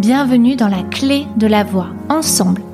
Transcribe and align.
Bienvenue 0.00 0.56
dans 0.56 0.66
la 0.66 0.82
clé 0.82 1.28
de 1.36 1.46
la 1.46 1.62
voix. 1.62 1.86
Ensemble, 2.08 2.62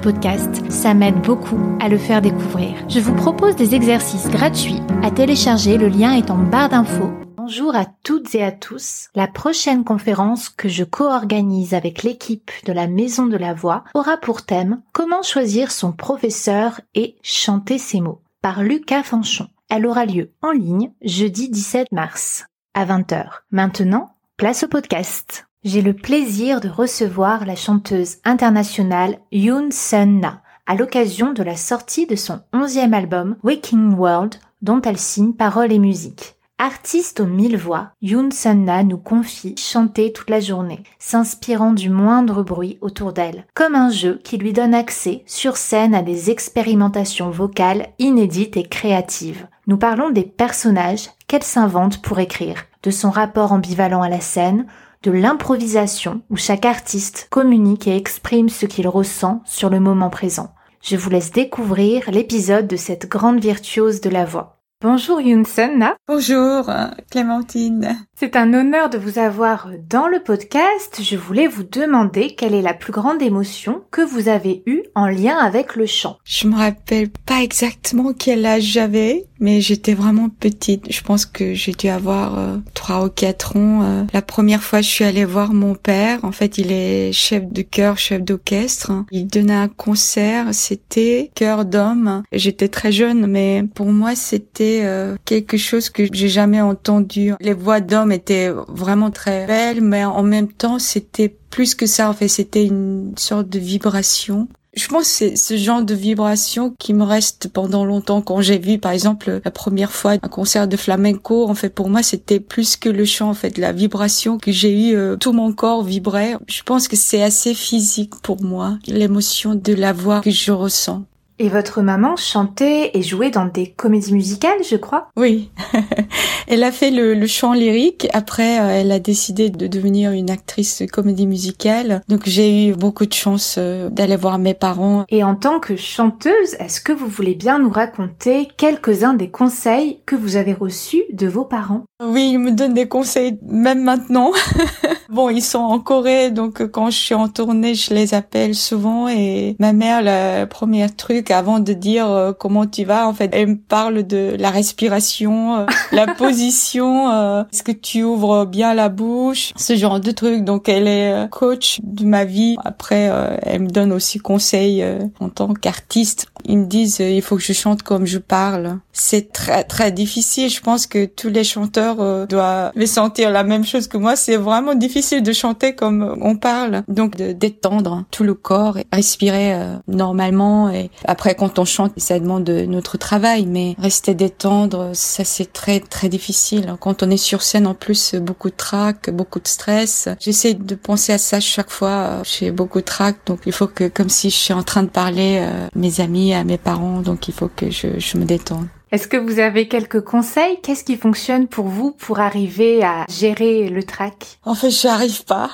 podcast. 0.00 0.70
Ça 0.70 0.94
m'aide 0.94 1.20
beaucoup 1.20 1.60
à 1.80 1.88
le 1.88 1.98
faire 1.98 2.22
découvrir. 2.22 2.74
Je 2.88 3.00
vous 3.00 3.14
propose 3.14 3.56
des 3.56 3.74
exercices 3.74 4.28
gratuits 4.30 4.80
à 5.02 5.10
télécharger, 5.10 5.78
le 5.78 5.88
lien 5.88 6.12
est 6.12 6.30
en 6.30 6.36
barre 6.36 6.68
d'infos. 6.68 7.10
Bonjour 7.36 7.74
à 7.74 7.86
toutes 8.04 8.34
et 8.34 8.44
à 8.44 8.52
tous. 8.52 9.08
La 9.14 9.26
prochaine 9.26 9.82
conférence 9.82 10.50
que 10.50 10.68
je 10.68 10.84
co-organise 10.84 11.72
avec 11.72 12.02
l'équipe 12.02 12.50
de 12.66 12.72
la 12.72 12.86
Maison 12.86 13.26
de 13.26 13.36
la 13.36 13.54
Voix 13.54 13.84
aura 13.94 14.18
pour 14.18 14.42
thème 14.42 14.82
Comment 14.92 15.22
choisir 15.22 15.72
son 15.72 15.92
professeur 15.92 16.80
et 16.94 17.16
chanter 17.22 17.78
ses 17.78 18.00
mots 18.00 18.20
par 18.42 18.62
Lucas 18.62 19.02
Fanchon. 19.02 19.48
Elle 19.70 19.86
aura 19.86 20.04
lieu 20.04 20.32
en 20.42 20.50
ligne 20.50 20.92
jeudi 21.02 21.48
17 21.48 21.88
mars 21.92 22.44
à 22.74 22.84
20h. 22.84 23.26
Maintenant, 23.50 24.12
place 24.36 24.62
au 24.62 24.68
podcast. 24.68 25.49
J'ai 25.62 25.82
le 25.82 25.92
plaisir 25.92 26.62
de 26.62 26.70
recevoir 26.70 27.44
la 27.44 27.54
chanteuse 27.54 28.16
internationale 28.24 29.18
Yoon 29.30 29.68
Sun 29.70 30.18
Na 30.18 30.40
à 30.66 30.74
l'occasion 30.74 31.34
de 31.34 31.42
la 31.42 31.54
sortie 31.54 32.06
de 32.06 32.16
son 32.16 32.40
onzième 32.54 32.94
album 32.94 33.36
Waking 33.42 33.92
World 33.94 34.36
dont 34.62 34.80
elle 34.80 34.96
signe 34.96 35.34
paroles 35.34 35.70
et 35.70 35.78
musique. 35.78 36.36
Artiste 36.56 37.20
aux 37.20 37.26
mille 37.26 37.58
voix, 37.58 37.90
Yoon 38.00 38.30
Sun-na 38.30 38.84
nous 38.84 38.96
confie 38.96 39.54
chanter 39.58 40.14
toute 40.14 40.30
la 40.30 40.40
journée, 40.40 40.82
s'inspirant 40.98 41.72
du 41.72 41.90
moindre 41.90 42.42
bruit 42.42 42.78
autour 42.80 43.12
d'elle, 43.12 43.46
comme 43.52 43.74
un 43.74 43.90
jeu 43.90 44.18
qui 44.24 44.38
lui 44.38 44.54
donne 44.54 44.74
accès 44.74 45.24
sur 45.26 45.58
scène 45.58 45.94
à 45.94 46.00
des 46.00 46.30
expérimentations 46.30 47.30
vocales 47.30 47.88
inédites 47.98 48.56
et 48.56 48.66
créatives. 48.66 49.46
Nous 49.66 49.76
parlons 49.76 50.08
des 50.08 50.24
personnages 50.24 51.10
qu'elle 51.28 51.42
s'invente 51.42 52.00
pour 52.00 52.18
écrire, 52.18 52.64
de 52.82 52.90
son 52.90 53.10
rapport 53.10 53.52
ambivalent 53.52 54.00
à 54.00 54.08
la 54.08 54.20
scène, 54.20 54.66
de 55.02 55.10
l'improvisation 55.10 56.22
où 56.30 56.36
chaque 56.36 56.64
artiste 56.64 57.28
communique 57.30 57.86
et 57.86 57.96
exprime 57.96 58.48
ce 58.48 58.66
qu'il 58.66 58.88
ressent 58.88 59.42
sur 59.44 59.70
le 59.70 59.80
moment 59.80 60.10
présent 60.10 60.54
je 60.82 60.96
vous 60.96 61.10
laisse 61.10 61.30
découvrir 61.30 62.10
l'épisode 62.10 62.66
de 62.66 62.76
cette 62.76 63.06
grande 63.06 63.40
virtuose 63.40 64.00
de 64.00 64.10
la 64.10 64.24
voix. 64.24 64.59
Bonjour 64.82 65.20
Yunsen. 65.20 65.90
Bonjour 66.08 66.70
Clémentine. 67.10 67.98
C'est 68.18 68.34
un 68.34 68.54
honneur 68.54 68.88
de 68.88 68.96
vous 68.96 69.18
avoir 69.18 69.68
dans 69.90 70.08
le 70.08 70.22
podcast. 70.22 71.00
Je 71.02 71.16
voulais 71.16 71.46
vous 71.48 71.64
demander 71.64 72.34
quelle 72.34 72.54
est 72.54 72.62
la 72.62 72.72
plus 72.72 72.90
grande 72.90 73.20
émotion 73.20 73.82
que 73.90 74.00
vous 74.00 74.28
avez 74.28 74.62
eue 74.64 74.82
en 74.94 75.06
lien 75.06 75.36
avec 75.36 75.76
le 75.76 75.84
chant. 75.84 76.16
Je 76.24 76.48
me 76.48 76.56
rappelle 76.56 77.10
pas 77.10 77.42
exactement 77.42 78.14
quel 78.14 78.46
âge 78.46 78.62
j'avais, 78.62 79.26
mais 79.38 79.60
j'étais 79.60 79.92
vraiment 79.92 80.30
petite. 80.30 80.90
Je 80.90 81.02
pense 81.02 81.26
que 81.26 81.52
j'ai 81.52 81.72
dû 81.72 81.88
avoir 81.88 82.38
euh, 82.38 82.56
trois 82.72 83.04
ou 83.04 83.10
quatre 83.10 83.58
ans. 83.58 83.82
Euh. 83.82 84.04
La 84.14 84.22
première 84.22 84.62
fois, 84.62 84.80
je 84.80 84.88
suis 84.88 85.04
allée 85.04 85.26
voir 85.26 85.52
mon 85.52 85.74
père. 85.74 86.24
En 86.24 86.32
fait, 86.32 86.56
il 86.56 86.72
est 86.72 87.12
chef 87.12 87.46
de 87.46 87.60
chœur, 87.62 87.98
chef 87.98 88.22
d'orchestre. 88.22 88.92
Il 89.10 89.26
donnait 89.26 89.52
un 89.52 89.68
concert. 89.68 90.48
C'était 90.52 91.30
chœur 91.34 91.66
d'homme. 91.66 92.22
J'étais 92.32 92.68
très 92.68 92.92
jeune, 92.92 93.26
mais 93.26 93.64
pour 93.74 93.92
moi, 93.92 94.14
c'était 94.14 94.69
euh, 94.82 95.16
quelque 95.24 95.56
chose 95.56 95.90
que 95.90 96.04
j'ai 96.12 96.28
jamais 96.28 96.60
entendu. 96.60 97.34
Les 97.40 97.54
voix 97.54 97.80
d'hommes 97.80 98.12
étaient 98.12 98.50
vraiment 98.68 99.10
très 99.10 99.46
belles, 99.46 99.80
mais 99.80 100.04
en 100.04 100.22
même 100.22 100.48
temps, 100.48 100.78
c'était 100.78 101.34
plus 101.50 101.74
que 101.74 101.86
ça. 101.86 102.08
En 102.08 102.12
fait, 102.12 102.28
c'était 102.28 102.64
une 102.64 103.12
sorte 103.16 103.48
de 103.48 103.58
vibration. 103.58 104.48
Je 104.74 104.86
pense 104.86 105.02
que 105.02 105.08
c'est 105.08 105.36
ce 105.36 105.56
genre 105.56 105.82
de 105.82 105.94
vibration 105.94 106.74
qui 106.78 106.94
me 106.94 107.02
reste 107.02 107.48
pendant 107.48 107.84
longtemps. 107.84 108.22
Quand 108.22 108.40
j'ai 108.40 108.58
vu, 108.58 108.78
par 108.78 108.92
exemple, 108.92 109.40
la 109.44 109.50
première 109.50 109.90
fois 109.90 110.12
un 110.12 110.28
concert 110.28 110.68
de 110.68 110.76
flamenco, 110.76 111.48
en 111.48 111.54
fait, 111.54 111.70
pour 111.70 111.90
moi, 111.90 112.04
c'était 112.04 112.38
plus 112.38 112.76
que 112.76 112.88
le 112.88 113.04
chant, 113.04 113.30
en 113.30 113.34
fait, 113.34 113.58
la 113.58 113.72
vibration 113.72 114.38
que 114.38 114.52
j'ai 114.52 114.90
eue, 114.90 114.96
euh, 114.96 115.16
tout 115.16 115.32
mon 115.32 115.52
corps 115.52 115.82
vibrait. 115.82 116.36
Je 116.46 116.62
pense 116.62 116.86
que 116.86 116.94
c'est 116.94 117.22
assez 117.22 117.52
physique 117.52 118.14
pour 118.22 118.42
moi, 118.42 118.78
l'émotion 118.86 119.56
de 119.56 119.74
la 119.74 119.92
voix 119.92 120.20
que 120.20 120.30
je 120.30 120.52
ressens. 120.52 121.02
Et 121.42 121.48
votre 121.48 121.80
maman 121.80 122.16
chantait 122.16 122.90
et 122.92 123.00
jouait 123.00 123.30
dans 123.30 123.46
des 123.46 123.68
comédies 123.68 124.12
musicales, 124.12 124.62
je 124.62 124.76
crois? 124.76 125.08
Oui. 125.16 125.50
elle 126.48 126.62
a 126.62 126.70
fait 126.70 126.90
le, 126.90 127.26
chant 127.26 127.54
lyrique. 127.54 128.08
Après, 128.12 128.60
euh, 128.60 128.68
elle 128.68 128.92
a 128.92 128.98
décidé 128.98 129.48
de 129.48 129.66
devenir 129.66 130.12
une 130.12 130.28
actrice 130.28 130.82
de 130.82 130.86
comédie 130.86 131.26
musicale. 131.26 132.02
Donc, 132.08 132.24
j'ai 132.26 132.66
eu 132.66 132.74
beaucoup 132.74 133.06
de 133.06 133.14
chance 133.14 133.56
euh, 133.56 133.88
d'aller 133.88 134.16
voir 134.16 134.38
mes 134.38 134.52
parents. 134.52 135.06
Et 135.08 135.24
en 135.24 135.34
tant 135.34 135.60
que 135.60 135.76
chanteuse, 135.76 136.56
est-ce 136.58 136.82
que 136.82 136.92
vous 136.92 137.08
voulez 137.08 137.34
bien 137.34 137.58
nous 137.58 137.70
raconter 137.70 138.48
quelques-uns 138.58 139.14
des 139.14 139.30
conseils 139.30 140.00
que 140.04 140.16
vous 140.16 140.36
avez 140.36 140.52
reçus 140.52 141.04
de 141.10 141.26
vos 141.26 141.46
parents? 141.46 141.84
Oui, 142.04 142.32
ils 142.34 142.38
me 142.38 142.52
donnent 142.52 142.74
des 142.74 142.86
conseils 142.86 143.38
même 143.40 143.82
maintenant. 143.82 144.32
bon, 145.10 145.28
ils 145.28 145.42
sont 145.42 145.58
en 145.58 145.78
Corée, 145.78 146.30
donc 146.30 146.66
quand 146.70 146.90
je 146.90 146.98
suis 146.98 147.14
en 147.14 147.28
tournée, 147.28 147.74
je 147.74 147.92
les 147.92 148.14
appelle 148.14 148.54
souvent. 148.54 149.08
Et 149.08 149.56
ma 149.58 149.72
mère, 149.72 150.00
le 150.02 150.44
premier 150.46 150.88
truc 150.88 151.30
avant 151.30 151.58
de 151.58 151.72
dire 151.72 152.10
euh, 152.10 152.32
comment 152.32 152.66
tu 152.66 152.84
vas. 152.84 153.08
En 153.08 153.12
fait, 153.12 153.30
elle 153.32 153.48
me 153.48 153.56
parle 153.56 154.06
de 154.06 154.36
la 154.38 154.50
respiration, 154.50 155.56
euh, 155.56 155.66
la 155.92 156.06
position, 156.14 157.10
euh, 157.12 157.42
est-ce 157.52 157.62
que 157.62 157.72
tu 157.72 158.02
ouvres 158.02 158.44
bien 158.44 158.74
la 158.74 158.88
bouche, 158.88 159.52
ce 159.56 159.76
genre 159.76 160.00
de 160.00 160.10
trucs. 160.10 160.44
Donc, 160.44 160.68
elle 160.68 160.86
est 160.86 161.28
coach 161.30 161.80
de 161.82 162.04
ma 162.04 162.24
vie. 162.24 162.56
Après, 162.64 163.10
elle 163.42 163.62
me 163.62 163.68
donne 163.68 163.92
aussi 163.92 164.18
conseil 164.18 164.84
en 165.18 165.28
tant 165.28 165.52
qu'artiste. 165.54 166.26
Ils 166.44 166.58
me 166.58 166.66
disent 166.66 167.00
il 167.00 167.22
faut 167.22 167.36
que 167.36 167.42
je 167.42 167.52
chante 167.52 167.82
comme 167.82 168.06
je 168.06 168.18
parle. 168.18 168.78
C'est 168.92 169.32
très 169.32 169.64
très 169.64 169.92
difficile. 169.92 170.48
Je 170.48 170.60
pense 170.60 170.86
que 170.86 171.04
tous 171.04 171.28
les 171.28 171.44
chanteurs 171.44 172.26
doivent 172.26 172.72
sentir 172.86 173.30
la 173.30 173.44
même 173.44 173.64
chose 173.64 173.88
que 173.88 173.98
moi. 173.98 174.16
C'est 174.16 174.36
vraiment 174.36 174.74
difficile 174.74 174.99
de 175.00 175.32
chanter 175.32 175.74
comme 175.74 176.16
on 176.20 176.36
parle. 176.36 176.82
Donc, 176.88 177.16
de 177.16 177.32
détendre 177.32 178.04
tout 178.10 178.24
le 178.24 178.34
corps 178.34 178.78
et 178.78 178.86
respirer 178.92 179.56
normalement 179.88 180.70
et 180.70 180.90
après, 181.04 181.34
quand 181.34 181.58
on 181.58 181.64
chante, 181.64 181.92
ça 181.98 182.18
demande 182.18 182.48
notre 182.48 182.98
travail, 182.98 183.46
mais 183.46 183.74
rester 183.78 184.14
détendre, 184.14 184.90
ça 184.94 185.24
c'est 185.24 185.52
très 185.52 185.80
très 185.80 186.08
difficile. 186.08 186.74
Quand 186.80 187.02
on 187.02 187.10
est 187.10 187.16
sur 187.16 187.42
scène, 187.42 187.66
en 187.66 187.74
plus, 187.74 188.14
beaucoup 188.14 188.50
de 188.50 188.56
trac, 188.56 189.10
beaucoup 189.10 189.40
de 189.40 189.48
stress. 189.48 190.08
J'essaie 190.18 190.54
de 190.54 190.74
penser 190.74 191.12
à 191.12 191.18
ça 191.18 191.40
chaque 191.40 191.70
fois. 191.70 192.22
J'ai 192.24 192.50
beaucoup 192.50 192.80
de 192.80 192.84
trac, 192.84 193.16
donc 193.26 193.40
il 193.46 193.52
faut 193.52 193.66
que, 193.66 193.88
comme 193.88 194.08
si 194.08 194.30
je 194.30 194.36
suis 194.36 194.54
en 194.54 194.62
train 194.62 194.82
de 194.82 194.88
parler 194.88 195.38
à 195.38 195.68
mes 195.74 196.00
amis, 196.00 196.34
à 196.34 196.44
mes 196.44 196.58
parents, 196.58 197.00
donc 197.00 197.28
il 197.28 197.34
faut 197.34 197.48
que 197.54 197.70
je, 197.70 197.98
je 197.98 198.18
me 198.18 198.24
détende. 198.24 198.66
Est-ce 198.92 199.06
que 199.06 199.16
vous 199.16 199.38
avez 199.38 199.68
quelques 199.68 200.00
conseils? 200.00 200.58
Qu'est-ce 200.64 200.82
qui 200.82 200.96
fonctionne 200.96 201.46
pour 201.46 201.68
vous 201.68 201.92
pour 201.92 202.18
arriver 202.18 202.82
à 202.82 203.04
gérer 203.08 203.68
le 203.68 203.84
trac? 203.84 204.40
En 204.44 204.56
fait, 204.56 204.70
je 204.70 204.88
arrive 204.88 205.24
pas. 205.24 205.50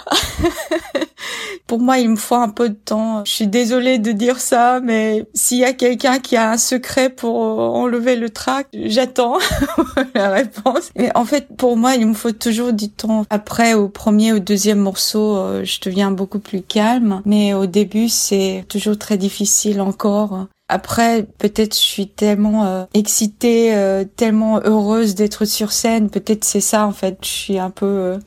pour 1.66 1.78
moi, 1.78 1.98
il 1.98 2.08
me 2.08 2.16
faut 2.16 2.36
un 2.36 2.48
peu 2.48 2.70
de 2.70 2.74
temps. 2.74 3.26
Je 3.26 3.32
suis 3.32 3.46
désolée 3.46 3.98
de 3.98 4.12
dire 4.12 4.40
ça, 4.40 4.80
mais 4.80 5.26
s'il 5.34 5.58
y 5.58 5.64
a 5.64 5.74
quelqu'un 5.74 6.18
qui 6.18 6.36
a 6.36 6.50
un 6.50 6.56
secret 6.56 7.10
pour 7.10 7.36
enlever 7.36 8.16
le 8.16 8.30
trac, 8.30 8.68
j'attends 8.72 9.36
la 10.14 10.30
réponse. 10.30 10.90
Mais 10.96 11.10
en 11.14 11.26
fait, 11.26 11.46
pour 11.58 11.76
moi, 11.76 11.94
il 11.94 12.06
me 12.06 12.14
faut 12.14 12.32
toujours 12.32 12.72
du 12.72 12.88
temps. 12.88 13.26
Après, 13.28 13.74
au 13.74 13.90
premier 13.90 14.32
ou 14.32 14.38
deuxième 14.38 14.78
morceau, 14.78 15.36
euh, 15.36 15.62
je 15.62 15.78
deviens 15.82 16.10
beaucoup 16.10 16.38
plus 16.38 16.62
calme. 16.62 17.20
Mais 17.26 17.52
au 17.52 17.66
début, 17.66 18.08
c'est 18.08 18.64
toujours 18.66 18.96
très 18.96 19.18
difficile 19.18 19.82
encore. 19.82 20.46
Après, 20.68 21.24
peut-être 21.38 21.76
je 21.76 21.80
suis 21.80 22.08
tellement 22.08 22.66
euh, 22.66 22.84
excitée, 22.92 23.72
euh, 23.76 24.04
tellement 24.04 24.60
heureuse 24.64 25.14
d'être 25.14 25.44
sur 25.44 25.70
scène. 25.70 26.10
Peut-être 26.10 26.42
c'est 26.42 26.60
ça 26.60 26.86
en 26.86 26.92
fait. 26.92 27.18
Je 27.22 27.28
suis 27.28 27.58
un 27.58 27.70
peu 27.70 27.86
euh, 27.86 28.18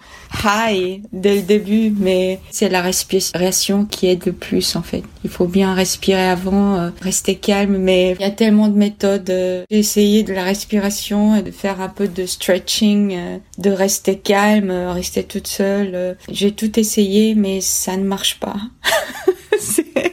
high 0.45 1.01
dès 1.11 1.35
le 1.35 1.41
début, 1.41 1.93
mais 1.97 2.39
c'est 2.49 2.69
la 2.69 2.81
respiration 2.81 3.83
qui 3.83 4.07
aide 4.07 4.25
le 4.25 4.31
plus 4.31 4.77
en 4.77 4.81
fait. 4.81 5.03
Il 5.25 5.29
faut 5.29 5.47
bien 5.47 5.73
respirer 5.73 6.29
avant, 6.29 6.91
rester 7.01 7.35
calme. 7.35 7.77
Mais 7.77 8.15
il 8.17 8.21
y 8.21 8.25
a 8.25 8.31
tellement 8.31 8.69
de 8.69 8.77
méthodes. 8.77 9.27
J'ai 9.69 9.77
essayé 9.77 10.23
de 10.23 10.33
la 10.33 10.43
respiration 10.43 11.35
et 11.35 11.41
de 11.41 11.51
faire 11.51 11.81
un 11.81 11.89
peu 11.89 12.07
de 12.07 12.25
stretching, 12.25 13.17
de 13.57 13.69
rester 13.69 14.17
calme, 14.17 14.71
rester 14.71 15.25
toute 15.25 15.47
seule. 15.47 16.15
J'ai 16.29 16.53
tout 16.53 16.79
essayé, 16.79 17.35
mais 17.35 17.59
ça 17.59 17.97
ne 17.97 18.03
marche 18.05 18.39
pas. 18.39 18.55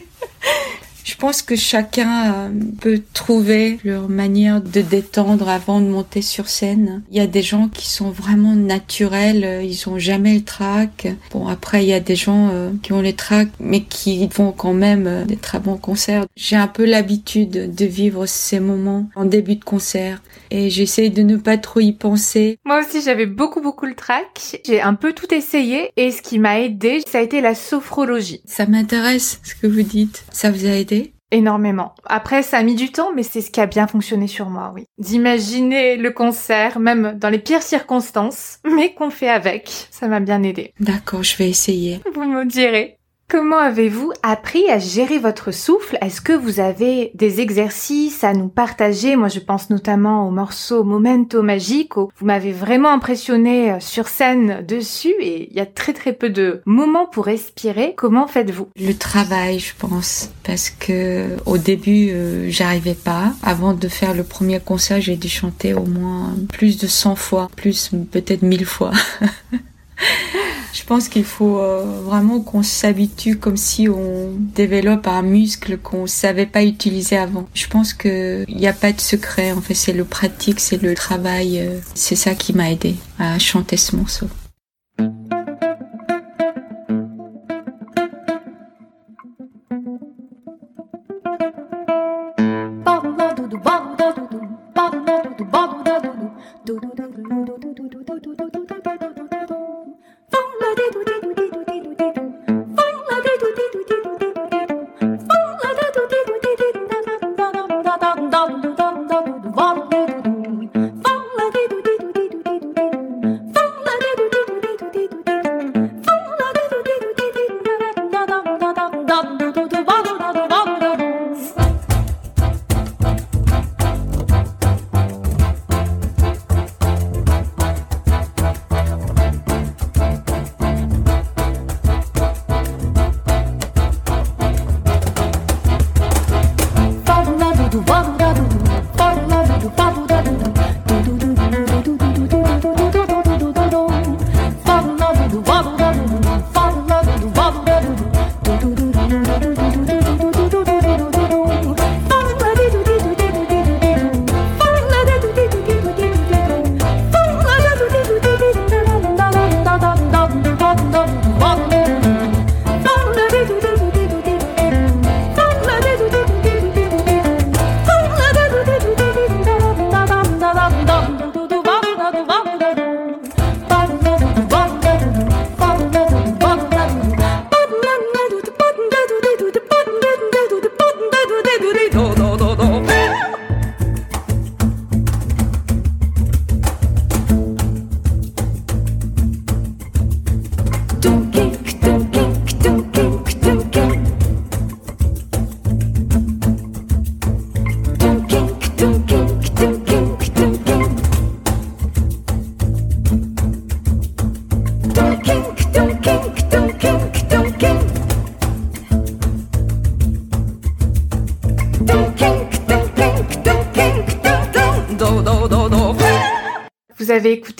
Je 1.06 1.14
pense 1.14 1.40
que 1.40 1.54
chacun 1.54 2.34
euh, 2.34 2.48
peut 2.80 3.00
trouver 3.14 3.78
leur 3.84 4.08
manière 4.08 4.60
de 4.60 4.80
détendre 4.80 5.48
avant 5.48 5.80
de 5.80 5.86
monter 5.86 6.20
sur 6.20 6.48
scène. 6.48 7.04
Il 7.12 7.16
y 7.16 7.20
a 7.20 7.28
des 7.28 7.42
gens 7.42 7.68
qui 7.68 7.88
sont 7.88 8.10
vraiment 8.10 8.56
naturels, 8.56 9.44
euh, 9.44 9.62
ils 9.62 9.88
ont 9.88 10.00
jamais 10.00 10.34
le 10.34 10.42
trac. 10.42 11.06
Bon, 11.30 11.46
après, 11.46 11.84
il 11.84 11.88
y 11.88 11.94
a 11.94 12.00
des 12.00 12.16
gens 12.16 12.50
euh, 12.52 12.72
qui 12.82 12.92
ont 12.92 13.00
les 13.00 13.12
trac, 13.12 13.48
mais 13.60 13.82
qui 13.82 14.28
font 14.32 14.50
quand 14.50 14.72
même 14.72 15.24
des 15.28 15.36
très 15.36 15.60
bons 15.60 15.76
concerts. 15.76 16.26
J'ai 16.34 16.56
un 16.56 16.66
peu 16.66 16.84
l'habitude 16.84 17.72
de 17.72 17.84
vivre 17.84 18.26
ces 18.26 18.58
moments 18.58 19.08
en 19.14 19.26
début 19.26 19.54
de 19.54 19.64
concert 19.64 20.20
et 20.50 20.70
j'essaye 20.70 21.10
de 21.10 21.22
ne 21.22 21.36
pas 21.36 21.58
trop 21.58 21.80
y 21.80 21.92
penser. 21.92 22.58
Moi 22.64 22.80
aussi, 22.80 23.02
j'avais 23.02 23.26
beaucoup, 23.26 23.60
beaucoup 23.60 23.86
le 23.86 23.94
trac. 23.94 24.58
J'ai 24.64 24.80
un 24.80 24.94
peu 24.94 25.12
tout 25.12 25.32
essayé 25.32 25.90
et 25.96 26.10
ce 26.10 26.22
qui 26.22 26.38
m'a 26.38 26.60
aidé, 26.60 27.00
ça 27.06 27.18
a 27.18 27.22
été 27.22 27.40
la 27.40 27.54
sophrologie. 27.54 28.42
Ça 28.44 28.66
m'intéresse 28.66 29.40
ce 29.42 29.54
que 29.54 29.66
vous 29.66 29.82
dites. 29.82 30.24
Ça 30.30 30.50
vous 30.50 30.66
a 30.66 30.70
aidé? 30.70 31.12
Énormément. 31.32 31.94
Après, 32.04 32.42
ça 32.42 32.58
a 32.58 32.62
mis 32.62 32.76
du 32.76 32.92
temps, 32.92 33.10
mais 33.14 33.24
c'est 33.24 33.40
ce 33.40 33.50
qui 33.50 33.60
a 33.60 33.66
bien 33.66 33.88
fonctionné 33.88 34.28
sur 34.28 34.48
moi, 34.48 34.70
oui. 34.74 34.84
D'imaginer 34.98 35.96
le 35.96 36.12
concert, 36.12 36.78
même 36.78 37.18
dans 37.18 37.30
les 37.30 37.40
pires 37.40 37.62
circonstances, 37.62 38.58
mais 38.64 38.94
qu'on 38.94 39.10
fait 39.10 39.28
avec. 39.28 39.88
Ça 39.90 40.06
m'a 40.06 40.20
bien 40.20 40.42
aidé. 40.44 40.72
D'accord, 40.78 41.24
je 41.24 41.36
vais 41.36 41.48
essayer. 41.48 42.00
Vous 42.14 42.24
me 42.24 42.44
direz. 42.44 42.95
Comment 43.28 43.58
avez-vous 43.58 44.12
appris 44.22 44.70
à 44.70 44.78
gérer 44.78 45.18
votre 45.18 45.50
souffle? 45.50 45.98
Est-ce 46.00 46.20
que 46.20 46.32
vous 46.32 46.60
avez 46.60 47.10
des 47.14 47.40
exercices 47.40 48.22
à 48.22 48.32
nous 48.32 48.46
partager? 48.46 49.16
Moi, 49.16 49.26
je 49.26 49.40
pense 49.40 49.68
notamment 49.68 50.28
au 50.28 50.30
morceau 50.30 50.84
Momento 50.84 51.42
Magico. 51.42 52.12
Vous 52.18 52.26
m'avez 52.26 52.52
vraiment 52.52 52.92
impressionné 52.92 53.72
euh, 53.72 53.80
sur 53.80 54.06
scène 54.06 54.64
dessus 54.64 55.12
et 55.18 55.50
il 55.50 55.56
y 55.56 55.60
a 55.60 55.66
très 55.66 55.92
très 55.92 56.12
peu 56.12 56.30
de 56.30 56.62
moments 56.66 57.06
pour 57.06 57.26
respirer. 57.26 57.94
Comment 57.96 58.28
faites-vous? 58.28 58.68
Le 58.76 58.92
travail, 58.92 59.58
je 59.58 59.74
pense, 59.76 60.30
parce 60.44 60.70
que 60.70 61.36
au 61.46 61.58
début, 61.58 62.10
euh, 62.10 62.48
j'arrivais 62.48 62.94
pas. 62.94 63.32
Avant 63.42 63.74
de 63.74 63.88
faire 63.88 64.14
le 64.14 64.22
premier 64.22 64.60
concert, 64.60 65.00
j'ai 65.00 65.16
dû 65.16 65.28
chanter 65.28 65.74
au 65.74 65.84
moins 65.84 66.32
plus 66.52 66.78
de 66.78 66.86
100 66.86 67.16
fois, 67.16 67.48
plus 67.56 67.90
peut-être 68.12 68.42
1000 68.42 68.64
fois. 68.64 68.92
Je 70.72 70.84
pense 70.84 71.08
qu'il 71.08 71.24
faut 71.24 71.58
euh, 71.58 72.00
vraiment 72.04 72.40
qu'on 72.40 72.62
s'habitue 72.62 73.38
comme 73.38 73.56
si 73.56 73.88
on 73.88 74.30
développe 74.38 75.06
un 75.06 75.22
muscle 75.22 75.78
qu'on 75.78 76.06
savait 76.06 76.46
pas 76.46 76.62
utiliser 76.62 77.16
avant. 77.16 77.48
Je 77.54 77.66
pense 77.66 77.94
qu'il 77.94 78.44
n'y 78.48 78.66
a 78.66 78.72
pas 78.72 78.92
de 78.92 79.00
secret. 79.00 79.52
En 79.52 79.60
fait, 79.60 79.74
c'est 79.74 79.92
le 79.94 80.04
pratique, 80.04 80.60
c'est 80.60 80.80
le 80.82 80.94
travail. 80.94 81.60
Euh, 81.60 81.78
c'est 81.94 82.16
ça 82.16 82.34
qui 82.34 82.52
m'a 82.52 82.70
aidé 82.70 82.96
à 83.18 83.38
chanter 83.38 83.76
ce 83.76 83.96
morceau. 83.96 84.26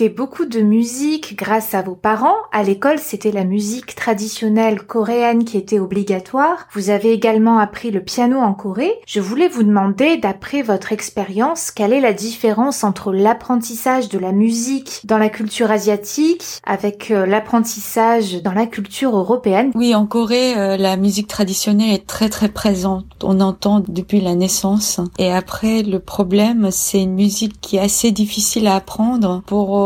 Beaucoup 0.05 0.45
de 0.45 0.61
musique 0.61 1.37
grâce 1.37 1.75
à 1.75 1.83
vos 1.83 1.95
parents. 1.95 2.37
À 2.53 2.63
l'école, 2.63 2.99
c'était 2.99 3.33
la 3.33 3.45
musique 3.45 3.95
traditionnelle 3.95 4.83
coréenne 4.83 5.45
qui 5.45 5.57
était 5.57 5.81
obligatoire. 5.81 6.69
Vous 6.73 6.91
avez 6.91 7.13
également 7.13 7.59
appris 7.59 7.91
le 7.91 8.03
piano 8.03 8.39
en 8.39 8.53
Corée. 8.53 8.93
Je 9.07 9.21
voulais 9.21 9.49
vous 9.49 9.63
demander, 9.63 10.19
d'après 10.19 10.63
votre 10.63 10.93
expérience, 10.93 11.71
quelle 11.71 11.93
est 11.93 12.01
la 12.01 12.13
différence 12.13 12.85
entre 12.85 13.13
l'apprentissage 13.13 14.09
de 14.09 14.19
la 14.19 14.33
musique 14.33 15.01
dans 15.05 15.19
la 15.19 15.31
culture 15.31 15.71
asiatique 15.71 16.45
avec 16.65 17.11
euh, 17.11 17.27
l'apprentissage 17.27 18.43
dans 18.43 18.53
la 18.53 18.67
culture 18.67 19.17
européenne? 19.17 19.73
Oui, 19.75 19.95
en 19.95 20.07
Corée, 20.07 20.57
euh, 20.57 20.77
la 20.77 20.97
musique 20.97 21.29
traditionnelle 21.29 21.95
est 21.95 22.07
très 22.07 22.29
très 22.29 22.49
présente. 22.49 23.07
On 23.23 23.41
entend 23.41 23.83
depuis 23.89 24.21
la 24.21 24.35
naissance. 24.35 25.01
Et 25.19 25.33
après, 25.33 25.83
le 25.83 26.01
problème, 26.01 26.69
c'est 26.71 27.03
une 27.03 27.15
musique 27.15 27.61
qui 27.61 27.77
est 27.77 27.81
assez 27.81 28.13
difficile 28.13 28.67
à 28.67 28.77
apprendre 28.77 29.43
pour 29.47 29.86